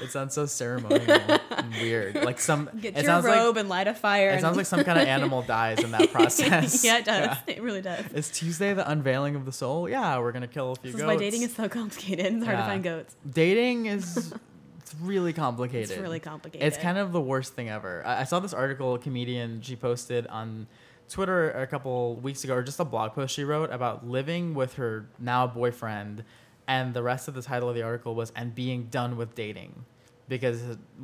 it 0.02 0.10
sounds 0.10 0.34
so 0.34 0.46
ceremonial 0.46 1.20
and 1.50 1.72
weird. 1.80 2.16
Like 2.24 2.40
some. 2.40 2.68
Get 2.80 2.96
it 2.96 3.04
your 3.04 3.20
robe 3.22 3.56
like 3.56 3.60
and 3.60 3.68
light 3.68 3.88
a 3.88 3.94
fire. 3.94 4.30
it 4.30 4.32
and- 4.34 4.40
sounds 4.40 4.56
like 4.56 4.66
some 4.66 4.84
kind 4.84 4.98
of 4.98 5.06
animal 5.06 5.42
dies 5.42 5.82
in 5.82 5.90
that 5.92 6.10
process. 6.12 6.84
yeah, 6.84 6.98
it 6.98 7.04
does. 7.04 7.36
It 7.46 7.62
really 7.62 7.82
does. 7.82 8.04
Is 8.12 8.30
Tuesday 8.30 8.74
the 8.74 8.88
unveiling 8.90 9.36
of 9.36 9.44
the 9.44 9.52
soul? 9.52 9.88
Yeah, 9.88 10.18
we're 10.18 10.32
gonna 10.32 10.48
kill 10.48 10.72
a 10.72 10.76
few 10.76 10.92
This 10.92 11.00
is 11.00 11.00
goats. 11.06 11.14
why 11.14 11.18
dating 11.18 11.42
is 11.42 11.54
so 11.54 11.68
complicated. 11.68 12.26
It's 12.34 12.44
hard 12.44 12.56
Yeah. 12.58 12.62
to 12.64 12.68
find 12.70 12.82
goats. 12.84 13.16
Dating 13.30 13.86
is 13.86 14.32
it's 14.80 14.94
really 15.00 15.32
complicated. 15.32 15.90
It's 15.90 16.00
really 16.00 16.20
complicated. 16.20 16.66
It's 16.66 16.78
kind 16.78 16.98
of 16.98 17.12
the 17.12 17.20
worst 17.20 17.54
thing 17.54 17.68
ever. 17.68 18.02
I, 18.06 18.20
I 18.20 18.24
saw 18.24 18.40
this 18.40 18.54
article 18.54 18.94
a 18.94 18.98
comedian 18.98 19.60
she 19.62 19.76
posted 19.76 20.26
on 20.28 20.66
Twitter 21.08 21.50
a 21.52 21.66
couple 21.68 22.16
weeks 22.16 22.42
ago, 22.42 22.54
or 22.54 22.62
just 22.62 22.80
a 22.80 22.84
blog 22.84 23.12
post 23.12 23.34
she 23.34 23.44
wrote 23.44 23.70
about 23.70 24.06
living 24.08 24.54
with 24.54 24.74
her 24.74 25.06
now 25.20 25.46
boyfriend 25.46 26.24
and 26.68 26.94
the 26.94 27.02
rest 27.02 27.28
of 27.28 27.34
the 27.34 27.42
title 27.42 27.68
of 27.68 27.74
the 27.74 27.82
article 27.82 28.14
was 28.14 28.32
and 28.36 28.54
being 28.54 28.84
done 28.84 29.16
with 29.16 29.34
dating. 29.34 29.84
Because 30.28 30.60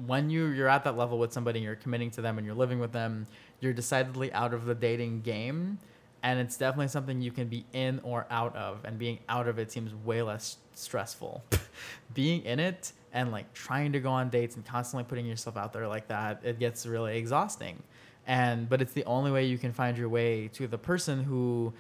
when 0.07 0.31
you 0.31 0.47
you're 0.47 0.69
at 0.69 0.85
that 0.85 0.97
level 0.97 1.19
with 1.19 1.33
somebody 1.33 1.61
and 1.61 1.65
you're 1.65 1.77
committing 1.77 2.11
to 2.13 2.23
them 2.23 2.39
and 2.39 2.47
you're 2.47 2.57
living 2.57 2.81
with 2.81 2.93
them 2.93 3.27
you're 3.63 3.73
decidedly 3.73 4.31
out 4.33 4.53
of 4.53 4.67
the 4.67 4.75
dating 4.75 5.23
game. 5.23 5.79
And 6.25 6.39
it's 6.39 6.57
definitely 6.57 6.89
something 6.89 7.21
you 7.23 7.33
can 7.33 7.49
be 7.49 7.65
in 7.73 8.01
or 8.03 8.27
out 8.31 8.55
of. 8.55 8.85
And 8.85 8.99
being 8.99 9.21
out 9.29 9.49
of 9.49 9.59
it 9.59 9.73
seems 9.73 9.95
way 10.05 10.21
less 10.23 10.59
stressful. 10.75 11.43
Being 12.15 12.45
in 12.45 12.61
it 12.61 12.93
and 13.13 13.33
like 13.33 13.53
trying 13.55 13.93
to 13.93 14.01
go 14.01 14.11
on 14.11 14.29
dates 14.29 14.55
and 14.55 14.65
constantly 14.65 15.05
putting 15.05 15.27
yourself 15.27 15.57
out 15.57 15.73
there 15.73 15.89
like 15.89 16.09
that 16.09 16.41
it 16.45 16.59
gets 16.61 16.87
really 16.87 17.19
exhausting. 17.19 17.83
And 18.27 18.69
but 18.69 18.81
it's 18.81 18.93
the 18.93 19.05
only 19.05 19.33
way 19.33 19.47
you 19.47 19.59
can 19.59 19.73
find 19.73 19.99
your 19.99 20.09
way 20.09 20.49
to 20.55 20.69
the 20.69 20.79
person 20.79 21.25
who 21.25 21.73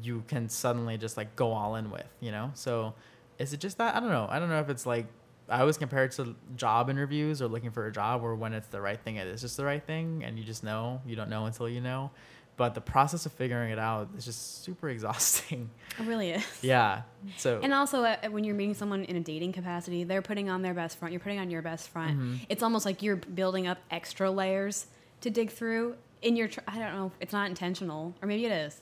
you 0.00 0.22
can 0.28 0.48
suddenly 0.48 0.96
just 0.96 1.16
like 1.16 1.34
go 1.34 1.50
all 1.52 1.74
in 1.74 1.90
with 1.90 2.06
you 2.20 2.30
know? 2.30 2.52
So 2.54 2.94
is 3.38 3.52
it 3.52 3.60
just 3.60 3.78
that 3.78 3.94
i 3.94 4.00
don't 4.00 4.10
know 4.10 4.26
i 4.30 4.38
don't 4.38 4.48
know 4.48 4.60
if 4.60 4.68
it's 4.68 4.84
like 4.86 5.06
i 5.48 5.60
always 5.60 5.76
compare 5.78 6.04
it 6.04 6.12
to 6.12 6.34
job 6.56 6.90
interviews 6.90 7.40
or 7.42 7.48
looking 7.48 7.70
for 7.70 7.86
a 7.86 7.92
job 7.92 8.22
or 8.22 8.34
when 8.34 8.52
it's 8.52 8.68
the 8.68 8.80
right 8.80 9.00
thing 9.00 9.16
it 9.16 9.26
is 9.26 9.40
just 9.40 9.56
the 9.56 9.64
right 9.64 9.84
thing 9.84 10.22
and 10.24 10.38
you 10.38 10.44
just 10.44 10.62
know 10.64 11.00
you 11.06 11.16
don't 11.16 11.30
know 11.30 11.46
until 11.46 11.68
you 11.68 11.80
know 11.80 12.10
but 12.56 12.74
the 12.74 12.80
process 12.80 13.24
of 13.24 13.30
figuring 13.32 13.70
it 13.70 13.78
out 13.78 14.08
is 14.16 14.24
just 14.24 14.64
super 14.64 14.88
exhausting 14.96 15.70
It 15.98 16.06
really 16.06 16.30
is. 16.32 16.44
yeah 16.60 17.02
so 17.36 17.60
And 17.62 17.72
also, 17.72 18.02
uh, 18.02 18.16
when 18.30 18.42
you're 18.42 18.56
meeting 18.56 18.74
someone 18.74 19.04
in 19.04 19.14
a 19.14 19.20
dating 19.20 19.52
capacity, 19.52 20.02
they're 20.04 20.22
putting 20.22 20.50
on 20.50 20.62
their 20.62 20.74
best 20.74 20.98
front. 20.98 21.12
You're 21.12 21.20
putting 21.20 21.38
on 21.38 21.50
your 21.50 21.62
best 21.62 21.88
front. 21.88 22.12
Mm-hmm. 22.18 22.34
It's 22.48 22.62
almost 22.64 22.84
like 22.84 23.00
you're 23.02 23.16
building 23.16 23.66
up 23.68 23.78
extra 23.92 24.28
layers 24.30 24.86
to 25.20 25.30
dig 25.30 25.50
through. 25.50 25.96
In 26.22 26.34
your, 26.34 26.48
tr- 26.48 26.60
I 26.66 26.78
don't 26.80 26.94
know, 26.94 27.12
it's 27.20 27.32
not 27.32 27.48
intentional, 27.48 28.14
or 28.20 28.26
maybe 28.26 28.44
it 28.46 28.52
is, 28.52 28.80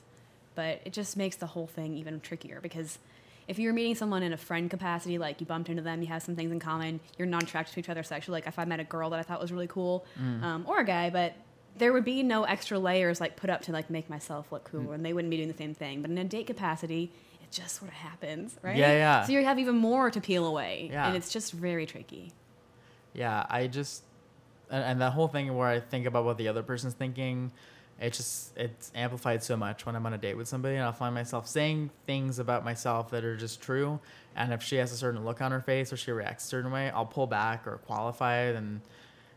but 0.55 0.81
it 0.85 0.93
just 0.93 1.15
makes 1.17 1.35
the 1.35 1.45
whole 1.47 1.67
thing 1.67 1.95
even 1.97 2.19
trickier 2.19 2.59
because 2.61 2.97
if 3.47 3.57
you're 3.59 3.73
meeting 3.73 3.95
someone 3.95 4.23
in 4.23 4.33
a 4.33 4.37
friend 4.37 4.69
capacity, 4.69 5.17
like 5.17 5.39
you 5.39 5.45
bumped 5.47 5.69
into 5.69 5.81
them, 5.81 6.01
you 6.01 6.07
have 6.07 6.21
some 6.21 6.35
things 6.35 6.51
in 6.51 6.59
common, 6.59 6.99
you're 7.17 7.27
not 7.27 7.43
attracted 7.43 7.73
to 7.73 7.79
each 7.79 7.89
other 7.89 8.03
sexually. 8.03 8.37
Like 8.37 8.47
if 8.47 8.59
I 8.59 8.65
met 8.65 8.79
a 8.79 8.83
girl 8.83 9.09
that 9.11 9.19
I 9.19 9.23
thought 9.23 9.39
was 9.41 9.51
really 9.51 9.67
cool, 9.67 10.05
Mm. 10.21 10.43
um, 10.43 10.65
or 10.67 10.79
a 10.79 10.83
guy, 10.85 11.09
but 11.09 11.33
there 11.77 11.93
would 11.93 12.03
be 12.05 12.23
no 12.23 12.43
extra 12.43 12.77
layers 12.79 13.21
like 13.21 13.35
put 13.37 13.49
up 13.49 13.61
to 13.61 13.71
like 13.71 13.89
make 13.89 14.09
myself 14.09 14.51
look 14.51 14.67
Mm. 14.67 14.71
cool, 14.71 14.91
and 14.93 15.05
they 15.05 15.13
wouldn't 15.13 15.29
be 15.29 15.37
doing 15.37 15.47
the 15.49 15.57
same 15.57 15.73
thing. 15.73 16.01
But 16.01 16.11
in 16.11 16.17
a 16.17 16.23
date 16.25 16.47
capacity, 16.47 17.11
it 17.41 17.51
just 17.51 17.75
sort 17.77 17.89
of 17.91 17.95
happens, 17.97 18.57
right? 18.61 18.75
Yeah, 18.75 18.91
yeah. 18.91 19.23
So 19.23 19.31
you 19.31 19.43
have 19.45 19.59
even 19.59 19.75
more 19.77 20.11
to 20.11 20.19
peel 20.19 20.45
away, 20.45 20.89
Yeah. 20.91 21.07
and 21.07 21.15
it's 21.15 21.31
just 21.31 21.53
very 21.53 21.85
tricky. 21.85 22.33
yeah 23.13 23.45
i 23.49 23.65
just 23.67 24.03
and, 24.69 24.83
and 24.83 25.01
that 25.01 25.11
whole 25.13 25.27
thing 25.29 25.55
where 25.55 25.67
i 25.67 25.79
think 25.79 26.05
about 26.05 26.23
what 26.25 26.37
the 26.37 26.47
other 26.49 26.61
person's 26.61 26.93
thinking 26.93 27.51
it 27.99 28.13
just 28.13 28.55
it's 28.57 28.91
amplified 28.93 29.41
so 29.43 29.57
much 29.57 29.85
when 29.85 29.95
i'm 29.95 30.05
on 30.05 30.13
a 30.13 30.17
date 30.17 30.37
with 30.37 30.47
somebody 30.47 30.75
and 30.75 30.83
i'll 30.83 30.91
find 30.91 31.15
myself 31.15 31.47
saying 31.47 31.89
things 32.05 32.39
about 32.39 32.63
myself 32.63 33.09
that 33.11 33.23
are 33.23 33.35
just 33.35 33.61
true. 33.61 33.99
And 34.35 34.53
if 34.53 34.61
she 34.61 34.75
has 34.75 34.91
a 34.91 34.95
certain 34.95 35.25
look 35.25 35.41
on 35.41 35.51
her 35.51 35.61
face 35.61 35.91
or 35.91 35.97
she 35.97 36.11
reacts 36.11 36.45
a 36.45 36.47
certain 36.47 36.71
way 36.71 36.89
i'll 36.91 37.05
pull 37.05 37.27
back 37.27 37.65
or 37.65 37.77
qualify 37.77 38.41
it 38.41 38.55
and 38.55 38.81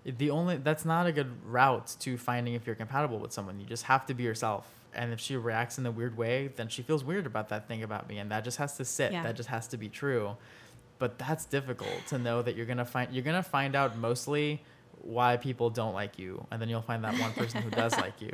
the 0.04 0.30
only 0.30 0.56
that's 0.56 0.84
not 0.84 1.06
a 1.06 1.12
good 1.12 1.30
route 1.44 1.94
to 2.00 2.16
finding 2.16 2.54
if 2.54 2.66
you're 2.66 2.76
compatible 2.76 3.18
with 3.18 3.32
someone. 3.32 3.60
You 3.60 3.66
just 3.66 3.84
have 3.84 4.06
to 4.06 4.14
be 4.14 4.22
yourself. 4.22 4.66
And 4.94 5.12
if 5.12 5.20
she 5.20 5.36
reacts 5.36 5.78
in 5.78 5.86
a 5.86 5.90
weird 5.90 6.16
way 6.16 6.50
then 6.56 6.68
she 6.68 6.82
feels 6.82 7.04
weird 7.04 7.26
about 7.26 7.48
that 7.50 7.68
thing 7.68 7.82
about 7.82 8.08
me 8.08 8.18
and 8.18 8.30
that 8.30 8.44
just 8.44 8.58
has 8.58 8.76
to 8.78 8.84
sit. 8.84 9.12
Yeah. 9.12 9.22
that 9.22 9.36
just 9.36 9.48
has 9.48 9.68
to 9.68 9.76
be 9.76 9.88
true. 9.88 10.36
But 10.98 11.18
that's 11.18 11.44
difficult 11.44 12.06
to 12.08 12.18
know 12.18 12.42
that 12.42 12.56
you're 12.56 12.66
gonna 12.66 12.84
find 12.84 13.12
you're 13.12 13.24
gonna 13.24 13.42
find 13.42 13.76
out 13.76 13.96
mostly 13.96 14.62
why 15.02 15.36
people 15.36 15.70
don't 15.70 15.94
like 15.94 16.18
you 16.18 16.46
and 16.50 16.60
then 16.60 16.68
you'll 16.68 16.82
find 16.82 17.04
that 17.04 17.18
one 17.18 17.32
person 17.32 17.62
who 17.62 17.70
does 17.70 17.96
like 17.96 18.20
you 18.20 18.30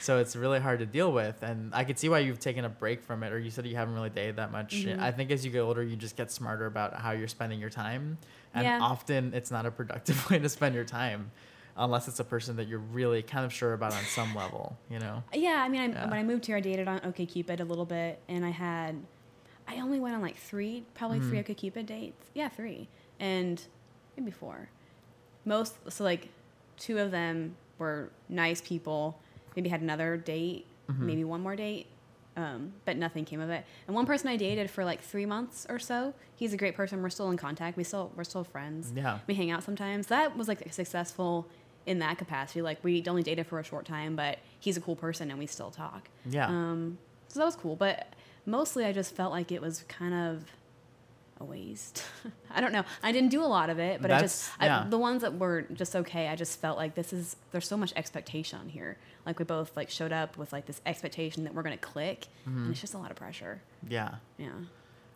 so 0.00 0.18
it's 0.18 0.36
really 0.36 0.60
hard 0.60 0.78
to 0.78 0.86
deal 0.86 1.12
with 1.12 1.42
and 1.42 1.74
i 1.74 1.82
could 1.84 1.98
see 1.98 2.08
why 2.08 2.18
you've 2.18 2.38
taken 2.38 2.64
a 2.64 2.68
break 2.68 3.02
from 3.02 3.22
it 3.22 3.32
or 3.32 3.38
you 3.38 3.50
said 3.50 3.66
you 3.66 3.76
haven't 3.76 3.94
really 3.94 4.10
dated 4.10 4.36
that 4.36 4.52
much 4.52 4.74
Mhm. 4.84 4.98
i 5.00 5.10
think 5.10 5.30
as 5.30 5.44
you 5.44 5.50
get 5.50 5.60
older 5.60 5.82
you 5.82 5.96
just 5.96 6.16
get 6.16 6.30
smarter 6.30 6.66
about 6.66 6.94
how 6.94 7.12
you're 7.12 7.28
spending 7.28 7.58
your 7.60 7.70
time 7.70 8.18
and 8.54 8.64
Yeah. 8.64 8.78
often 8.80 9.32
it's 9.34 9.50
not 9.50 9.66
a 9.66 9.70
productive 9.70 10.18
way 10.30 10.38
to 10.38 10.48
spend 10.48 10.74
your 10.74 10.84
time 10.84 11.30
unless 11.76 12.06
it's 12.06 12.20
a 12.20 12.24
person 12.24 12.54
that 12.56 12.68
you're 12.68 12.78
really 12.78 13.22
kind 13.22 13.44
of 13.44 13.52
sure 13.52 13.72
about 13.72 13.92
on 13.92 14.02
some 14.04 14.34
level 14.34 14.76
you 14.90 14.98
know 14.98 15.22
Yeah, 15.32 15.62
I 15.64 15.68
mean, 15.68 15.80
I, 15.80 15.86
Yeah. 15.88 16.04
when 16.04 16.18
I 16.18 16.22
moved 16.22 16.46
here, 16.46 16.56
I 16.56 16.60
dated 16.60 16.86
on 16.86 17.00
OkCupid 17.00 17.58
a 17.60 17.64
little 17.64 17.84
bit, 17.84 18.20
and 18.28 18.44
I 18.44 18.50
had, 18.50 18.94
I 19.66 19.80
only 19.80 19.98
went 19.98 20.14
on 20.14 20.22
like 20.22 20.36
three, 20.36 20.84
probably 20.94 21.18
three 21.18 21.38
Mhm. 21.38 21.46
OkCupid 21.48 21.86
dates. 21.86 22.30
Yeah, 22.32 22.48
three, 22.48 22.86
and 23.18 23.60
maybe 24.16 24.30
four. 24.30 24.68
Most, 25.44 25.74
so 25.90 26.04
like, 26.04 26.28
two 26.76 26.98
of 26.98 27.10
them 27.10 27.56
were 27.78 28.10
nice 28.28 28.60
people. 28.60 29.20
Maybe 29.56 29.68
had 29.68 29.80
another 29.82 30.16
date, 30.16 30.66
Mhm. 30.90 30.98
maybe 31.00 31.24
one 31.24 31.40
more 31.40 31.54
date, 31.56 31.86
um, 32.36 32.72
but 32.84 32.96
nothing 32.96 33.24
came 33.24 33.40
of 33.40 33.50
it. 33.50 33.64
And 33.86 33.94
one 33.94 34.06
person 34.06 34.28
I 34.28 34.36
dated 34.36 34.70
for 34.70 34.84
like 34.84 35.00
three 35.00 35.26
months 35.26 35.66
or 35.68 35.78
so. 35.78 36.14
He's 36.34 36.52
a 36.52 36.56
great 36.56 36.74
person. 36.74 37.00
We're 37.02 37.10
still 37.10 37.30
in 37.30 37.36
contact. 37.36 37.76
We 37.76 37.84
still 37.84 38.10
we're 38.16 38.24
still 38.24 38.44
friends. 38.44 38.92
yeah 38.94 39.20
We 39.26 39.34
hang 39.34 39.50
out 39.50 39.62
sometimes. 39.62 40.08
That 40.08 40.36
was 40.36 40.48
like 40.48 40.72
successful 40.72 41.46
in 41.86 41.98
that 42.00 42.18
capacity. 42.18 42.60
Like 42.62 42.82
we 42.82 43.02
only 43.06 43.22
dated 43.22 43.46
for 43.46 43.58
a 43.60 43.64
short 43.64 43.84
time, 43.86 44.16
but 44.16 44.38
he's 44.58 44.76
a 44.76 44.80
cool 44.80 44.96
person 44.96 45.30
and 45.30 45.38
we 45.38 45.46
still 45.46 45.70
talk. 45.70 46.08
yeah 46.24 46.48
Um, 46.48 46.98
so 47.28 47.38
that 47.40 47.44
was 47.46 47.56
cool. 47.56 47.76
But 47.76 48.08
mostly 48.46 48.84
I 48.84 48.92
just 48.92 49.14
felt 49.14 49.30
like 49.32 49.52
it 49.52 49.60
was 49.62 49.84
kind 49.88 50.14
of 50.14 50.44
a 51.44 51.50
waste. 51.50 52.04
I 52.50 52.60
don't 52.60 52.72
know. 52.72 52.84
I 53.02 53.12
didn't 53.12 53.30
do 53.30 53.42
a 53.42 53.46
lot 53.46 53.70
of 53.70 53.78
it, 53.78 54.00
but 54.02 54.10
I 54.10 54.20
just 54.20 54.50
yeah. 54.60 54.82
I, 54.84 54.88
the 54.88 54.98
ones 54.98 55.22
that 55.22 55.38
were 55.38 55.62
just 55.72 55.94
okay. 55.96 56.28
I 56.28 56.36
just 56.36 56.60
felt 56.60 56.76
like 56.76 56.94
this 56.94 57.12
is 57.12 57.36
there's 57.52 57.66
so 57.68 57.76
much 57.76 57.92
expectation 57.96 58.68
here. 58.68 58.96
Like 59.26 59.38
we 59.38 59.44
both 59.44 59.76
like 59.76 59.90
showed 59.90 60.12
up 60.12 60.36
with 60.36 60.52
like 60.52 60.66
this 60.66 60.80
expectation 60.86 61.44
that 61.44 61.54
we're 61.54 61.62
gonna 61.62 61.76
click, 61.78 62.26
Mm-hmm. 62.48 62.62
and 62.62 62.70
it's 62.72 62.80
just 62.80 62.94
a 62.94 62.98
lot 62.98 63.10
of 63.10 63.16
pressure. 63.16 63.60
yeah 63.88 64.16
Yeah. 64.38 64.48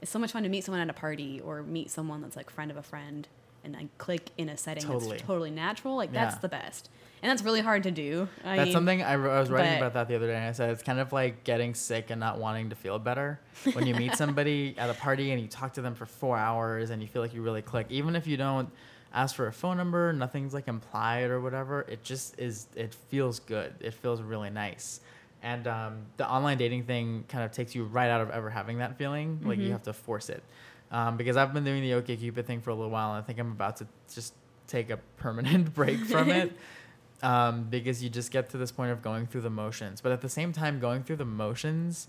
It's 0.00 0.11
so 0.11 0.18
much 0.18 0.30
fun 0.32 0.44
to 0.44 0.49
meet 0.49 0.64
someone 0.64 0.80
at 0.80 0.88
a 0.88 0.92
party 0.92 1.40
or 1.40 1.62
meet 1.62 1.90
someone 1.90 2.20
that's 2.23 2.37
like 2.37 2.50
friend 2.50 2.70
of 2.70 2.76
a 2.76 2.82
friend 2.82 3.26
and 3.68 3.76
I 3.76 3.88
click 3.98 4.30
in 4.38 4.48
a 4.48 4.56
setting 4.56 4.84
Totally. 4.84 5.16
that's 5.18 5.22
totally 5.26 5.50
natural. 5.50 5.96
Like 5.96 6.10
Yeah. 6.12 6.25
that's 6.25 6.38
the 6.38 6.48
best. 6.48 6.88
And 7.22 7.30
that's 7.30 7.42
really 7.42 7.60
hard 7.60 7.82
to 7.82 7.90
do. 7.90 8.28
I 8.44 8.56
That's 8.56 8.66
mean, 8.68 8.72
something 8.72 9.02
I, 9.02 9.12
I 9.14 9.40
was 9.40 9.50
writing 9.50 9.76
about 9.76 9.92
that 9.94 10.06
the 10.08 10.14
other 10.14 10.28
day, 10.28 10.37
and 10.37 10.44
I 10.44 10.52
said 10.52 10.70
it's 10.70 10.84
kind 10.84 11.00
of 11.00 11.12
like 11.12 11.42
getting 11.42 11.75
sick 11.75 12.10
and 12.10 12.20
not 12.20 12.38
wanting 12.38 12.70
to 12.70 12.76
feel 12.76 12.98
better. 13.00 13.40
When 13.72 13.87
you 13.87 13.94
meet 13.94 14.14
somebody 14.16 14.75
at 14.78 14.88
a 14.88 14.94
party 14.94 15.32
and 15.32 15.40
you 15.42 15.48
talk 15.48 15.75
to 15.75 15.82
them 15.82 15.94
for 15.96 16.06
four 16.06 16.37
hours 16.38 16.90
and 16.90 17.02
you 17.02 17.08
feel 17.08 17.20
like 17.20 17.34
you 17.34 17.42
really 17.42 17.60
click, 17.62 17.87
even 17.90 18.14
if 18.14 18.26
you 18.28 18.37
don't 18.37 18.70
ask 19.12 19.34
for 19.34 19.48
a 19.48 19.52
phone 19.52 19.76
number, 19.76 20.12
nothing's 20.12 20.54
like 20.54 20.68
implied 20.68 21.30
or 21.30 21.40
whatever. 21.40 21.80
It 21.88 22.04
just 22.04 22.38
is. 22.38 22.68
It 22.76 22.94
feels 23.08 23.40
good. 23.40 23.75
It 23.80 23.94
feels 23.94 24.22
really 24.22 24.50
nice. 24.50 25.00
And 25.42 25.66
um, 25.66 25.98
the 26.18 26.28
online 26.30 26.56
dating 26.58 26.84
thing 26.84 27.25
kind 27.28 27.44
of 27.44 27.50
takes 27.50 27.75
you 27.75 27.84
right 27.84 28.10
out 28.10 28.20
of 28.20 28.30
ever 28.30 28.48
having 28.50 28.78
that 28.78 28.96
feeling. 28.96 29.40
Like 29.44 29.58
you 29.58 29.68
Mhm. 29.68 29.72
have 29.72 29.82
to 29.84 29.92
force 29.92 30.28
it. 30.30 30.42
Um, 30.90 31.16
because 31.16 31.37
I've 31.37 31.52
been 31.52 31.64
doing 31.64 31.83
the 31.83 31.95
okay 31.95 32.16
OkCupid 32.16 32.47
thing 32.47 32.61
for 32.61 32.71
a 32.71 32.75
little 32.75 32.90
while, 32.90 33.12
and 33.12 33.23
I 33.23 33.26
think 33.26 33.38
I'm 33.38 33.52
about 33.52 33.76
to 33.76 33.87
just 34.12 34.35
take 34.66 34.90
a 34.90 34.97
permanent 35.16 35.75
break 35.75 35.99
from 35.99 36.30
it 36.30 36.52
um, 37.23 37.64
because 37.64 38.02
you 38.02 38.09
just 38.09 38.30
get 38.30 38.50
to 38.50 38.59
this 38.59 38.73
point 38.73 38.92
of 38.92 39.02
going 39.02 39.26
through 39.26 39.42
the 39.42 39.50
motions. 39.50 40.00
But 40.00 40.12
at 40.12 40.21
the 40.21 40.28
same 40.28 40.52
time, 40.52 40.80
going 40.80 41.02
through 41.02 41.16
the 41.16 41.25
motions, 41.25 42.09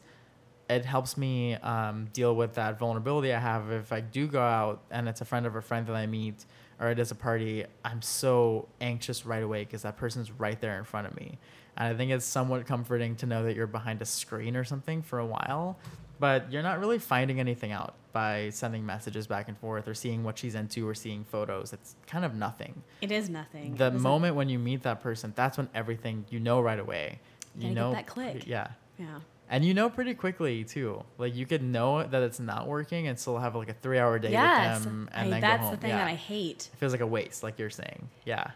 it 0.70 0.86
helps 0.86 1.18
me 1.18 1.56
um, 1.56 2.08
deal 2.14 2.36
with 2.36 2.54
that 2.54 2.78
vulnerability 2.78 3.34
I 3.34 3.40
have. 3.40 3.72
If 3.72 3.92
I 3.92 4.02
do 4.02 4.28
go 4.28 4.42
out 4.42 4.82
and 4.92 5.10
it's 5.10 5.22
a 5.22 5.26
friend 5.26 5.46
of 5.46 5.56
a 5.56 5.62
friend 5.62 5.88
that 5.88 5.96
I 5.96 6.06
meet 6.06 6.46
or 6.80 6.90
it 6.90 7.00
is 7.00 7.12
a 7.12 7.16
party, 7.16 7.66
I'm 7.84 8.02
so 8.02 8.68
anxious 8.80 9.26
right 9.26 9.44
away 9.44 9.66
because 9.66 9.82
that 9.82 9.98
person's 9.98 10.32
right 10.32 10.60
there 10.62 10.78
in 10.78 10.84
front 10.86 11.08
of 11.08 11.16
me. 11.16 11.38
And 11.76 11.88
I 11.88 11.98
think 11.98 12.12
it's 12.12 12.26
somewhat 12.26 12.66
comforting 12.68 13.16
to 13.18 13.26
know 13.26 13.44
that 13.44 13.56
you're 13.56 13.68
behind 13.68 14.02
a 14.02 14.06
screen 14.06 14.56
or 14.56 14.64
something 14.64 15.02
for 15.02 15.20
a 15.20 15.26
while, 15.26 15.78
but 16.20 16.52
you're 16.52 16.64
not 16.64 16.80
really 16.80 17.00
finding 17.00 17.40
anything 17.40 17.72
out 17.72 17.96
by 18.12 18.50
sending 18.50 18.86
messages 18.86 19.28
back 19.28 19.48
and 19.48 19.58
forth 19.58 19.88
or 19.88 19.94
seeing 19.94 20.24
what 20.24 20.38
she's 20.38 20.56
into 20.56 20.88
or 20.88 20.94
seeing 20.96 21.24
photos. 21.24 21.74
It's 21.74 21.96
kind 22.08 22.26
of 22.26 22.34
nothing 22.36 22.82
it 23.02 23.12
is 23.12 23.30
nothing. 23.30 23.76
the 23.76 23.92
moment 23.92 24.36
when 24.36 24.50
you 24.50 24.58
meet 24.60 24.84
that 24.84 25.02
person, 25.02 25.32
that's 25.36 25.58
when 25.58 25.70
everything 25.76 26.26
you 26.30 26.40
know 26.40 26.60
right 26.62 26.80
away. 26.80 27.20
You 27.56 27.70
You 27.70 27.76
gotta 27.76 27.76
get 27.76 27.82
know 27.82 27.92
that 27.94 28.08
click. 28.08 28.48
Yeah. 28.48 28.68
Yeah. 28.98 29.20
And 29.52 29.66
you 29.66 29.74
know 29.74 29.90
pretty 29.90 30.14
quickly 30.14 30.64
too. 30.64 31.04
Like 31.18 31.36
you 31.36 31.46
could 31.46 31.64
know 31.64 32.04
that 32.04 32.22
it's 32.24 32.40
not 32.40 32.68
working 32.68 33.08
and 33.08 33.18
still 33.20 33.38
have 33.40 33.56
like 33.56 33.70
a 33.70 33.74
three 33.74 33.98
hour 34.00 34.20
date 34.20 34.32
Yes. 34.32 34.80
with 34.80 34.84
them 34.86 35.10
and 35.14 35.28
I- 35.28 35.30
then 35.32 35.42
that's 35.42 35.60
go 35.62 35.66
home. 35.66 35.72
the 35.76 35.82
thing 35.82 35.90
yeah. 35.92 35.98
that 36.00 36.08
I 36.08 36.16
hate. 36.16 36.70
It 36.74 36.78
feels 36.78 36.92
like 36.92 37.02
a 37.02 37.08
waste, 37.08 37.42
like 37.44 37.58
you're 37.60 37.70
saying. 37.70 38.10
Yeah. 38.26 38.52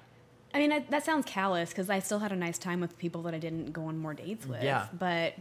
I 0.56 0.60
mean, 0.60 0.72
I, 0.72 0.80
that 0.90 1.04
sounds 1.04 1.26
callous 1.26 1.70
because 1.70 1.90
I 1.90 1.98
still 2.00 2.20
had 2.20 2.32
a 2.32 2.36
nice 2.36 2.60
time 2.60 2.80
with 2.80 2.96
people 3.00 3.24
that 3.24 3.34
I 3.34 3.40
didn't 3.40 3.72
go 3.74 3.86
on 3.86 3.98
more 3.98 4.14
dates 4.14 4.46
with. 4.46 4.62
Yeah. 4.62 4.86
But 4.94 5.34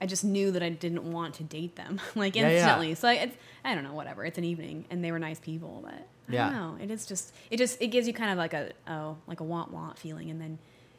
I 0.00 0.06
just 0.06 0.24
knew 0.24 0.50
that 0.52 0.62
I 0.62 0.68
didn't 0.68 1.10
want 1.10 1.34
to 1.34 1.42
date 1.42 1.76
them 1.76 2.00
like 2.14 2.36
Yeah, 2.36 2.48
yeah. 2.48 2.54
instantly. 2.58 2.94
So 2.94 3.08
I, 3.08 3.14
it's, 3.14 3.36
I 3.64 3.74
don't 3.74 3.84
know, 3.84 3.94
whatever. 3.94 4.24
It's 4.24 4.38
an 4.38 4.44
evening 4.44 4.84
and 4.90 5.02
they 5.04 5.10
were 5.12 5.18
nice 5.18 5.40
people, 5.40 5.80
but 5.84 5.94
I 5.94 6.32
Yeah. 6.32 6.50
don't 6.50 6.54
know. 6.78 6.84
It 6.84 6.90
is 6.90 7.04
just, 7.06 7.34
it 7.50 7.56
just, 7.56 7.80
it 7.82 7.88
gives 7.88 8.06
you 8.06 8.12
kind 8.14 8.30
of 8.30 8.38
like 8.38 8.54
a, 8.54 8.70
oh, 8.86 9.16
like 9.26 9.40
a 9.40 9.44
want 9.44 9.72
want 9.72 9.98
feeling. 9.98 10.30
And 10.30 10.40
then 10.40 10.58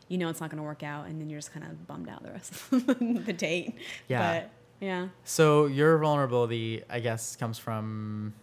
you 0.09 0.17
know 0.17 0.27
it's 0.29 0.41
not 0.41 0.49
going 0.49 0.57
to 0.57 0.63
work 0.63 0.83
out. 0.83 1.07
And 1.07 1.21
then 1.21 1.29
you're 1.29 1.39
just 1.39 1.53
kind 1.53 1.65
of 1.65 1.87
bummed 1.87 2.09
out 2.09 2.23
the 2.23 2.31
rest 2.31 2.53
of 2.71 3.25
the 3.25 3.33
date. 3.33 3.75
Yeah. 4.07 4.41
But 4.41 4.51
yeah. 4.81 5.07
So 5.23 5.65
your 5.67 5.97
vulnerability, 5.97 6.83
I 6.89 6.99
guess, 6.99 7.35
comes 7.35 7.57
from 7.57 8.33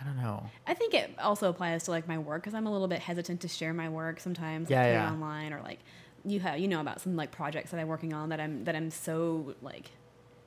I 0.00 0.04
don't 0.04 0.16
know. 0.16 0.44
I 0.66 0.74
think 0.74 0.94
it 0.94 1.10
also 1.18 1.48
applies 1.48 1.84
to 1.84 1.90
like 1.90 2.06
my 2.06 2.18
work 2.18 2.42
because 2.42 2.54
I'm 2.54 2.66
a 2.66 2.72
little 2.72 2.86
bit 2.88 3.00
hesitant 3.00 3.40
to 3.40 3.48
share 3.48 3.72
my 3.72 3.88
work 3.88 4.20
sometimes, 4.20 4.70
Yeah, 4.70 4.82
like, 4.82 4.92
yeah. 4.92 5.10
online 5.10 5.52
or 5.52 5.60
like 5.62 5.80
you 6.26 6.40
have 6.40 6.58
you 6.58 6.68
know 6.68 6.80
about 6.80 7.00
some 7.00 7.16
like 7.16 7.30
projects 7.30 7.70
that 7.70 7.80
I'm 7.80 7.88
working 7.88 8.12
on 8.12 8.30
that 8.30 8.40
I'm 8.40 8.64
that 8.64 8.74
I'm 8.76 8.90
so 8.90 9.54
like 9.62 9.90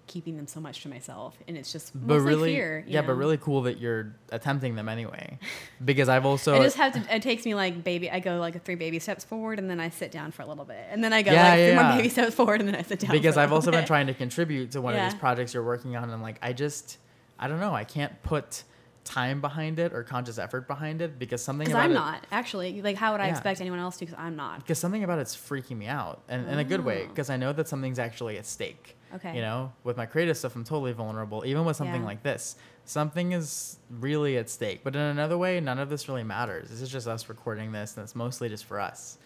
keeping 0.07 0.37
them 0.37 0.47
so 0.47 0.59
much 0.59 0.81
to 0.81 0.89
myself, 0.89 1.37
and 1.47 1.55
it's 1.55 1.71
just 1.71 1.91
but 1.93 2.19
really 2.19 2.55
fear. 2.55 2.83
yeah 2.87 3.03
but 3.03 3.13
really 3.13 3.37
cool 3.37 3.61
that 3.61 3.77
you're 3.77 4.15
attempting 4.31 4.73
them 4.73 4.89
anyway 4.89 5.37
because 5.85 6.09
i've 6.09 6.25
also 6.25 6.55
I 6.59 6.63
just 6.63 6.77
have 6.77 6.93
to. 6.93 7.15
It 7.15 7.21
takes 7.21 7.45
me 7.45 7.53
like 7.53 7.83
baby. 7.83 8.09
I 8.09 8.19
go 8.19 8.37
like 8.39 8.63
three 8.65 8.73
baby 8.75 8.97
steps 8.99 9.23
forward, 9.23 9.59
and 9.59 9.69
then 9.69 9.79
I 9.79 9.89
sit 9.89 10.11
down 10.11 10.31
for 10.31 10.41
a 10.41 10.47
little 10.47 10.65
bit, 10.65 10.83
and 10.89 11.03
then 11.03 11.13
I 11.13 11.21
go 11.21 11.31
Yeah, 11.31 11.43
like 11.43 11.53
three 11.59 11.67
yeah, 11.67 11.83
more 11.89 11.97
baby 11.97 12.09
steps 12.09 12.33
forward, 12.33 12.59
and 12.59 12.67
then 12.67 12.75
I 12.75 12.81
sit 12.81 12.99
down. 12.99 13.11
because 13.11 13.37
i've 13.37 13.53
also 13.53 13.69
been 13.71 13.85
trying 13.85 14.07
to 14.07 14.13
contribute 14.15 14.71
to 14.71 14.81
one 14.81 14.95
of 14.95 15.01
these 15.03 15.19
projects 15.19 15.53
you're 15.53 15.63
working 15.63 15.95
on 15.95 16.09
and 16.09 16.21
like 16.23 16.39
i 16.41 16.53
just 16.53 16.97
i 17.39 17.47
don't 17.47 17.59
know 17.59 17.73
i 17.73 17.83
can't 17.83 18.21
put 18.23 18.63
time 19.09 19.41
behind 19.41 19.79
it 19.79 19.91
or 19.91 20.03
conscious 20.03 20.37
effort 20.37 20.67
behind 20.67 21.01
it 21.01 21.17
because 21.17 21.41
something 21.41 21.65
Because 21.65 21.73
about 21.73 21.85
I'm 21.85 21.91
it, 21.91 21.95
not 21.95 22.27
actually 22.31 22.81
like. 22.83 22.95
How 22.95 23.11
would 23.11 23.21
I 23.21 23.25
Yeah. 23.25 23.31
expect 23.31 23.59
anyone 23.59 23.79
else 23.79 23.97
to? 23.97 24.05
Because 24.05 24.19
I'm 24.19 24.35
not. 24.35 24.59
because 24.59 24.77
something 24.77 25.03
about 25.03 25.17
it's 25.17 25.35
freaking 25.35 25.77
me 25.77 25.87
out 25.87 26.21
and 26.29 26.47
in 26.47 26.59
a 26.59 26.63
good 26.63 26.85
way 26.85 27.03
Oh. 27.05 27.07
because 27.07 27.29
i 27.31 27.37
know 27.37 27.51
that 27.53 27.67
something's 27.67 27.97
actually 27.99 28.37
at 28.37 28.45
stake 28.45 28.95
Okay. 29.15 29.35
you 29.35 29.41
know 29.41 29.73
with 29.83 29.97
my 29.97 30.05
creative 30.05 30.37
stuff 30.37 30.55
i'm 30.55 30.63
totally 30.63 30.91
vulnerable 30.93 31.43
even 31.45 31.65
with 31.65 31.75
something 31.75 32.01
Yeah. 32.01 32.07
like 32.07 32.21
this 32.23 32.55
something 32.85 33.31
is 33.31 33.77
really 33.89 34.37
at 34.37 34.47
stake 34.49 34.81
but 34.83 34.95
in 34.95 35.01
another 35.01 35.37
way 35.37 35.59
none 35.59 35.79
of 35.79 35.89
this 35.89 36.07
really 36.07 36.23
matters 36.23 36.69
this 36.69 36.81
is 36.81 36.89
just 36.89 37.07
us 37.07 37.27
recording 37.29 37.71
this 37.71 37.97
and 37.97 38.03
it's 38.03 38.15
mostly 38.15 38.47
just 38.49 38.65
for 38.65 38.79
us 38.79 39.17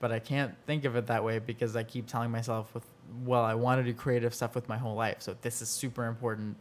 but 0.00 0.12
i 0.12 0.18
can't 0.18 0.54
think 0.66 0.84
of 0.84 0.96
it 0.96 1.06
that 1.06 1.24
way 1.24 1.38
because 1.38 1.74
i 1.76 1.82
keep 1.82 2.06
telling 2.06 2.30
myself 2.30 2.72
with 2.74 2.84
well 3.24 3.42
i 3.42 3.54
want 3.54 3.78
to 3.80 3.84
do 3.90 3.94
creative 3.96 4.34
stuff 4.34 4.54
with 4.54 4.68
my 4.68 4.76
whole 4.76 4.94
life 4.94 5.16
so 5.20 5.34
this 5.40 5.62
is 5.62 5.68
super 5.70 6.04
important 6.06 6.56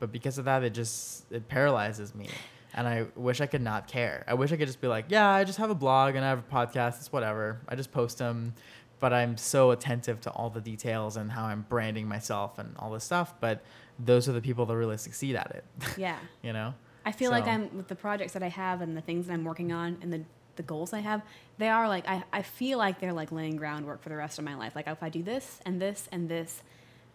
but 0.00 0.12
because 0.12 0.38
of 0.38 0.44
that 0.44 0.62
it 0.62 0.70
just 0.70 1.30
it 1.32 1.48
paralyzes 1.48 2.14
me 2.14 2.28
and 2.74 2.86
i 2.88 3.06
wish 3.16 3.40
i 3.40 3.46
could 3.46 3.62
not 3.62 3.86
care 3.86 4.24
i 4.26 4.34
wish 4.34 4.52
i 4.52 4.56
could 4.56 4.66
just 4.66 4.80
be 4.80 4.88
like 4.88 5.06
yeah 5.08 5.28
i 5.28 5.44
just 5.44 5.58
have 5.58 5.70
a 5.70 5.74
blog 5.74 6.14
and 6.14 6.24
i 6.24 6.28
have 6.28 6.38
a 6.38 6.54
podcast 6.54 6.98
it's 6.98 7.12
whatever 7.12 7.60
i 7.68 7.74
just 7.74 7.92
post 7.92 8.18
them 8.18 8.52
but 9.00 9.12
i'm 9.12 9.36
so 9.36 9.70
attentive 9.70 10.20
to 10.20 10.30
all 10.30 10.50
the 10.50 10.60
details 10.60 11.16
and 11.16 11.30
how 11.32 11.44
i'm 11.44 11.64
branding 11.68 12.06
myself 12.08 12.58
and 12.58 12.74
all 12.78 12.90
this 12.90 13.04
stuff 13.04 13.34
but 13.40 13.62
those 13.98 14.28
are 14.28 14.32
the 14.32 14.40
people 14.42 14.66
that 14.66 14.76
really 14.76 14.96
succeed 14.96 15.36
at 15.36 15.50
it 15.54 15.64
Yeah. 15.98 16.18
you 16.42 16.52
know 16.52 16.74
I 17.06 17.12
feel 17.12 17.30
like 17.30 17.46
I'm 17.46 17.76
with 17.76 17.88
the 17.88 17.94
projects 17.96 18.32
that 18.32 18.42
I 18.42 18.48
have 18.48 18.80
and 18.80 18.96
the 18.96 19.02
things 19.02 19.26
that 19.26 19.34
I'm 19.34 19.44
working 19.44 19.72
on 19.72 19.98
and 20.00 20.10
the 20.10 20.22
the 20.56 20.62
goals 20.62 20.94
I 20.94 21.00
have. 21.00 21.20
They 21.58 21.68
are 21.68 21.86
like 21.86 22.08
I, 22.08 22.24
I 22.32 22.40
feel 22.40 22.78
like 22.78 22.98
they're 22.98 23.12
like 23.12 23.30
laying 23.30 23.56
groundwork 23.56 24.02
for 24.02 24.08
the 24.08 24.16
rest 24.16 24.38
of 24.38 24.44
my 24.46 24.54
life. 24.54 24.74
Like 24.74 24.86
if 24.86 25.02
I 25.02 25.10
do 25.10 25.22
this 25.22 25.60
and 25.66 25.82
this 25.82 26.08
and 26.10 26.30
this, 26.30 26.62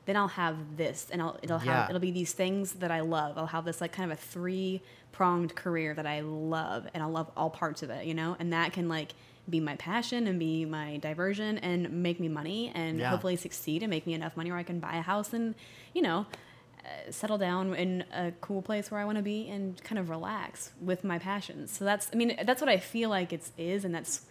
then 0.05 0.15
I'll 0.17 0.27
have 0.29 0.77
this 0.77 1.07
and 1.11 1.21
I'll 1.21 1.37
it'll 1.43 1.59
have 1.59 1.67
Yeah. 1.67 1.85
it'll 1.89 1.99
be 2.01 2.11
these 2.11 2.33
things 2.33 2.73
that 2.73 2.91
I 2.91 3.01
love. 3.01 3.37
I'll 3.37 3.47
have 3.47 3.65
this 3.65 3.79
like 3.81 3.91
kind 3.91 4.11
of 4.11 4.17
a 4.17 4.21
three 4.21 4.81
pronged 5.11 5.55
career 5.55 5.93
that 5.93 6.05
I 6.07 6.21
love 6.21 6.87
and 6.93 7.03
I'll 7.03 7.11
love 7.11 7.29
all 7.37 7.49
parts 7.49 7.83
of 7.83 7.89
it, 7.89 8.05
you 8.05 8.13
know? 8.13 8.35
And 8.39 8.53
that 8.53 8.73
can 8.73 8.87
like 8.89 9.13
be 9.49 9.59
my 9.59 9.75
passion 9.75 10.27
and 10.27 10.39
be 10.39 10.65
my 10.65 10.97
diversion 10.97 11.57
and 11.59 11.91
make 12.03 12.19
me 12.19 12.27
money 12.29 12.71
and 12.75 12.99
Yeah. 12.99 13.09
hopefully 13.09 13.35
succeed 13.35 13.81
and 13.83 13.89
make 13.89 14.05
me 14.07 14.13
enough 14.13 14.37
money 14.37 14.49
where 14.51 14.59
I 14.59 14.63
can 14.63 14.79
buy 14.79 14.95
a 14.97 15.01
house 15.01 15.33
and, 15.33 15.55
you 15.93 16.01
know, 16.03 16.25
uh, 16.85 17.11
settle 17.11 17.37
down 17.37 17.73
in 17.75 18.03
a 18.13 18.31
cool 18.41 18.61
place 18.61 18.89
where 18.91 18.99
I 19.01 19.05
want 19.05 19.17
to 19.17 19.23
be 19.23 19.49
and 19.49 19.83
kind 19.83 19.97
of 19.99 20.09
relax 20.09 20.71
with 20.79 21.03
my 21.03 21.17
passions. 21.19 21.71
So 21.75 21.83
that's, 21.85 22.09
I 22.13 22.15
mean, 22.15 22.37
that's 22.45 22.61
what 22.61 22.69
I 22.69 22.77
feel 22.77 23.09
like 23.09 23.33
it's 23.33 23.51
is, 23.57 23.83
and 23.83 23.93
that's, 23.93 24.21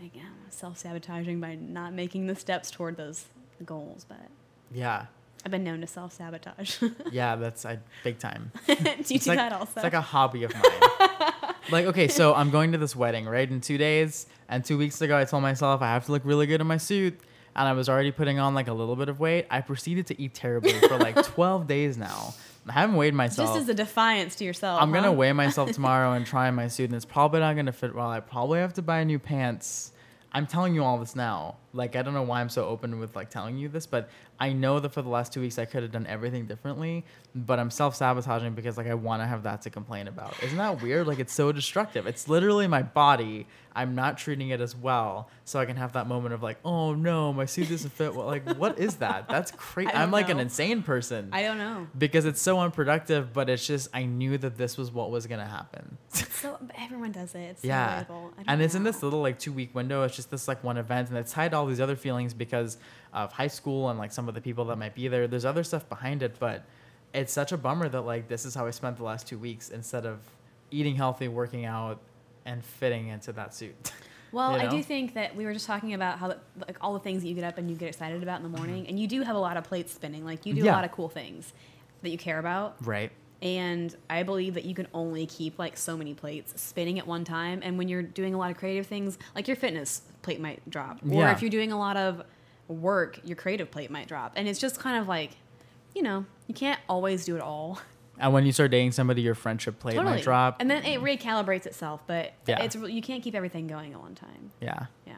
like, 0.00 0.14
yeah, 0.14 0.22
self 0.48 0.78
sabotaging 0.78 1.40
by 1.40 1.56
not 1.56 1.92
making 1.92 2.26
the 2.28 2.36
steps 2.36 2.70
toward 2.70 2.96
those 2.96 3.26
goals. 3.66 4.06
But 4.08 4.28
yeah 4.72 5.06
I've 5.44 5.52
been 5.52 5.64
known 5.64 5.80
to 5.80 5.86
self 5.86 6.12
sabotage. 6.12 6.82
yeah 7.12 7.36
that's 7.36 7.64
i 7.64 7.78
big 8.02 8.18
time 8.18 8.50
do 8.66 8.72
you 8.72 8.76
it's 8.96 9.08
do 9.08 9.30
like, 9.30 9.38
that 9.38 9.52
also? 9.52 9.72
It's 9.76 9.84
like 9.84 9.94
a 9.94 10.00
hobby 10.00 10.44
of 10.44 10.52
mine. 10.52 11.32
like, 11.70 11.86
okay, 11.86 12.08
so 12.08 12.34
I'm 12.34 12.50
going 12.50 12.72
to 12.72 12.78
this 12.78 12.96
wedding, 12.96 13.26
right, 13.26 13.48
in 13.48 13.60
two 13.60 13.78
days. 13.78 14.26
And 14.48 14.64
two 14.64 14.78
weeks 14.78 15.00
ago, 15.00 15.18
I 15.18 15.24
told 15.24 15.42
myself 15.42 15.82
I 15.82 15.88
have 15.88 16.06
to 16.06 16.12
look 16.12 16.22
really 16.24 16.46
good 16.46 16.60
in 16.60 16.66
my 16.66 16.76
suit. 16.76 17.18
And 17.56 17.66
I 17.66 17.72
was 17.72 17.88
already 17.88 18.12
putting 18.12 18.38
on 18.38 18.54
like 18.54 18.68
a 18.68 18.72
little 18.72 18.94
bit 18.94 19.08
of 19.08 19.18
weight. 19.18 19.46
I 19.50 19.60
proceeded 19.60 20.06
to 20.08 20.20
eat 20.20 20.34
terribly 20.34 20.78
for 20.80 20.96
like 20.96 21.16
12 21.24 21.66
days 21.66 21.96
now. 21.98 22.34
I 22.68 22.72
haven't 22.72 22.96
weighed 22.96 23.14
myself. 23.14 23.48
Just 23.48 23.62
as 23.62 23.68
a 23.68 23.74
defiance 23.74 24.36
to 24.36 24.44
yourself. 24.44 24.80
I'm 24.80 24.92
gonna 24.92 25.10
weigh 25.10 25.32
myself 25.32 25.72
tomorrow 25.72 26.12
and 26.12 26.26
try 26.26 26.50
my 26.50 26.68
suit, 26.68 26.84
and 26.84 26.94
it's 26.94 27.06
probably 27.06 27.40
not 27.40 27.56
gonna 27.56 27.72
fit 27.72 27.94
well. 27.94 28.10
I 28.10 28.20
probably 28.20 28.60
have 28.60 28.74
to 28.74 28.82
buy 28.82 29.02
new 29.04 29.18
pants. 29.18 29.92
I'm 30.32 30.46
telling 30.46 30.74
you 30.74 30.84
all 30.84 30.98
this 30.98 31.16
now. 31.16 31.56
Like 31.72 31.96
I 31.96 32.02
don't 32.02 32.14
know 32.14 32.22
why 32.22 32.40
I'm 32.40 32.48
so 32.48 32.66
open 32.66 32.98
with 32.98 33.14
like 33.14 33.30
telling 33.30 33.58
you 33.58 33.68
this, 33.68 33.86
but 33.86 34.08
I 34.40 34.52
know 34.52 34.80
that 34.80 34.90
for 34.90 35.02
the 35.02 35.08
last 35.08 35.32
two 35.32 35.40
weeks 35.40 35.58
I 35.58 35.64
could 35.64 35.82
have 35.82 35.92
done 35.92 36.06
everything 36.06 36.46
differently, 36.46 37.04
but 37.34 37.58
I'm 37.58 37.70
self 37.70 37.94
sabotaging 37.96 38.54
because 38.54 38.76
like 38.78 38.86
I 38.86 38.94
want 38.94 39.22
to 39.22 39.26
have 39.26 39.42
that 39.42 39.62
to 39.62 39.70
complain 39.70 40.08
about. 40.08 40.34
Isn't 40.42 40.58
that 40.58 40.82
weird? 40.82 41.06
Like 41.06 41.18
it's 41.18 41.32
so 41.32 41.52
destructive. 41.52 42.06
It's 42.06 42.28
literally 42.28 42.66
my 42.66 42.82
body. 42.82 43.46
I'm 43.74 43.94
not 43.94 44.18
treating 44.18 44.48
it 44.48 44.60
as 44.60 44.74
well, 44.74 45.28
so 45.44 45.60
I 45.60 45.64
can 45.66 45.76
have 45.76 45.92
that 45.92 46.08
moment 46.08 46.34
of 46.34 46.42
like, 46.42 46.58
oh 46.64 46.94
no, 46.94 47.32
my 47.32 47.44
suit 47.44 47.68
doesn't 47.68 47.90
fit 47.90 48.14
well. 48.14 48.26
Like 48.26 48.56
what 48.56 48.78
is 48.78 48.96
that? 48.96 49.28
That's 49.28 49.50
crazy. 49.56 49.92
I'm 49.92 50.10
like 50.10 50.30
an 50.30 50.40
insane 50.40 50.82
person 50.82 51.28
I 51.32 51.42
don't 51.42 51.58
know. 51.58 51.86
because 51.96 52.24
it's 52.24 52.40
so 52.40 52.58
unproductive, 52.58 53.32
but 53.32 53.48
it's 53.48 53.66
just 53.66 53.88
I 53.94 54.04
knew 54.04 54.36
that 54.38 54.56
this 54.56 54.76
was 54.76 54.90
what 54.90 55.10
was 55.10 55.26
gonna 55.26 55.46
happen. 55.46 55.98
So 56.38 56.56
everyone 56.80 57.10
does 57.12 57.34
it. 57.34 57.40
It's 57.40 57.64
yeah, 57.64 58.04
don't 58.04 58.32
and 58.46 58.62
it's 58.62 58.74
in 58.76 58.84
this 58.84 59.02
little 59.02 59.20
like 59.20 59.38
two 59.40 59.52
week 59.52 59.74
window. 59.74 60.04
It's 60.04 60.14
just 60.14 60.30
this 60.30 60.46
like 60.46 60.62
one 60.62 60.76
event, 60.76 61.08
and 61.08 61.18
it's 61.18 61.32
tied 61.32 61.52
all 61.58 61.66
these 61.66 61.80
other 61.80 61.96
feelings 61.96 62.34
because 62.34 62.78
of 63.12 63.32
high 63.32 63.46
school 63.48 63.90
and 63.90 63.98
like 63.98 64.12
some 64.12 64.28
of 64.28 64.34
the 64.34 64.40
people 64.40 64.64
that 64.66 64.76
might 64.76 64.94
be 64.94 65.08
there. 65.08 65.26
There's 65.26 65.44
other 65.44 65.64
stuff 65.64 65.88
behind 65.88 66.22
it, 66.22 66.36
but 66.38 66.64
it's 67.14 67.32
such 67.32 67.52
a 67.52 67.56
bummer 67.56 67.88
that 67.88 68.02
like 68.02 68.28
this 68.28 68.44
is 68.44 68.54
how 68.54 68.66
I 68.66 68.70
spent 68.70 68.96
the 68.96 69.04
last 69.04 69.26
two 69.26 69.38
weeks 69.38 69.70
instead 69.70 70.06
of 70.06 70.18
eating 70.70 70.94
healthy, 70.94 71.28
working 71.28 71.64
out, 71.64 72.00
and 72.44 72.64
fitting 72.64 73.08
into 73.08 73.32
that 73.32 73.54
suit. 73.54 73.92
Well, 74.30 74.52
you 74.52 74.58
I 74.58 74.66
do 74.68 74.82
think 74.82 75.14
that 75.14 75.34
we 75.34 75.46
were 75.46 75.54
just 75.54 75.66
talking 75.66 75.94
about 75.94 76.18
how 76.18 76.34
like 76.66 76.76
all 76.82 76.92
the 76.92 76.98
things 76.98 77.22
that 77.22 77.28
you 77.28 77.34
get 77.34 77.44
up 77.44 77.56
and 77.56 77.70
you 77.70 77.76
get 77.76 77.88
excited 77.88 78.22
about 78.22 78.36
in 78.36 78.42
the 78.42 78.54
morning, 78.58 78.82
mm-hmm. 78.82 78.90
and 78.90 79.00
you 79.00 79.08
do 79.08 79.22
have 79.22 79.34
a 79.34 79.38
lot 79.38 79.56
of 79.56 79.64
plates 79.64 79.90
spinning. 79.94 80.22
Like 80.22 80.44
you 80.44 80.52
do 80.52 80.60
Yeah. 80.64 80.72
a 80.72 80.76
lot 80.76 80.84
of 80.84 80.92
cool 80.92 81.08
things 81.08 81.54
that 82.02 82.10
you 82.10 82.18
care 82.18 82.38
about, 82.38 82.76
right. 82.84 83.10
And 83.42 83.94
I 84.10 84.22
believe 84.24 84.54
that 84.54 84.64
you 84.64 84.74
can 84.74 84.88
only 84.92 85.26
keep 85.26 85.58
like 85.58 85.76
so 85.76 85.96
many 85.96 86.14
plates 86.14 86.60
spinning 86.60 86.98
at 86.98 87.06
one 87.06 87.24
time. 87.24 87.60
And 87.62 87.78
when 87.78 87.88
you're 87.88 88.02
doing 88.02 88.34
a 88.34 88.38
lot 88.38 88.50
of 88.50 88.56
creative 88.56 88.86
things, 88.86 89.16
like 89.34 89.46
your 89.46 89.56
fitness 89.56 90.02
plate 90.22 90.40
might 90.40 90.68
drop, 90.68 90.98
or 91.04 91.14
Yeah. 91.14 91.32
if 91.32 91.40
you're 91.42 91.50
doing 91.50 91.70
a 91.72 91.78
lot 91.78 91.96
of 91.96 92.22
work, 92.66 93.20
your 93.24 93.36
creative 93.36 93.70
plate 93.70 93.90
might 93.90 94.08
drop. 94.08 94.32
And 94.36 94.48
it's 94.48 94.58
just 94.60 94.80
kind 94.80 94.98
of 95.00 95.06
like, 95.08 95.36
you 95.94 96.02
know, 96.02 96.26
you 96.48 96.54
can't 96.54 96.80
always 96.88 97.24
do 97.24 97.36
it 97.36 97.40
all. 97.42 97.80
And 98.20 98.32
when 98.32 98.44
you 98.44 98.50
start 98.50 98.72
dating 98.72 98.90
somebody, 98.92 99.22
your 99.22 99.36
friendship 99.36 99.78
plate 99.78 99.96
might 99.96 100.22
drop. 100.24 100.56
And 100.60 100.68
then 100.68 100.84
it 100.84 101.00
recalibrates 101.00 101.66
itself, 101.66 102.02
but 102.08 102.32
Yeah. 102.46 102.60
it's 102.62 102.74
you 102.74 103.00
can't 103.00 103.22
keep 103.22 103.36
everything 103.36 103.68
going 103.68 103.92
at 103.92 104.00
one 104.00 104.16
time. 104.16 104.50
yeah. 104.60 104.86
Yeah. 105.06 105.14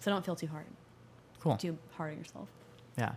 So 0.00 0.10
don't 0.10 0.24
feel 0.24 0.34
too 0.34 0.46
hard. 0.46 0.64
Cool. 1.40 1.58
Too 1.58 1.76
hard 1.98 2.12
on 2.12 2.18
yourself. 2.18 2.48
Yeah. 2.96 3.12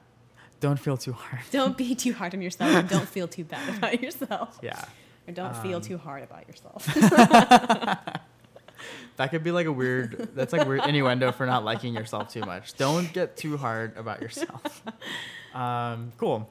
Don't 0.63 0.79
feel 0.79 0.95
too 0.95 1.11
hard. 1.11 1.41
Don't 1.51 1.75
be 1.77 1.93
too 2.03 2.13
hard 2.13 2.33
on 2.33 2.41
yourself 2.41 2.73
and 2.73 2.87
don't 2.87 3.07
feel 3.07 3.27
too 3.27 3.43
bad 3.43 3.67
about 3.77 4.01
yourself. 4.01 4.57
Yeah. 4.63 4.81
Or 5.27 5.33
don't 5.33 5.55
feel 5.57 5.75
Um, 5.77 5.81
too 5.81 5.97
hard 5.97 6.23
about 6.23 6.47
yourself. 6.47 6.87
That 9.17 9.29
could 9.29 9.43
be 9.43 9.51
like 9.51 9.67
a 9.67 9.71
weird. 9.71 10.29
That's 10.35 10.51
like 10.53 10.67
weird 10.67 10.85
innuendo 10.87 11.31
for 11.31 11.45
not 11.45 11.63
liking 11.63 11.93
yourself 11.93 12.29
too 12.33 12.41
much. 12.41 12.73
Don't 12.75 13.11
get 13.13 13.37
too 13.37 13.57
hard 13.57 13.95
about 13.95 14.21
yourself. 14.21 14.81
Um, 15.53 16.11
cool. 16.17 16.49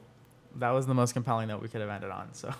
That 0.55 0.69
was 0.71 0.85
the 0.87 0.93
most 0.93 1.11
compelling 1.13 1.49
note 1.49 1.61
we 1.61 1.67
could 1.67 1.81
have 1.81 1.89
ended 1.89 2.09
on. 2.09 2.33
So 2.33 2.53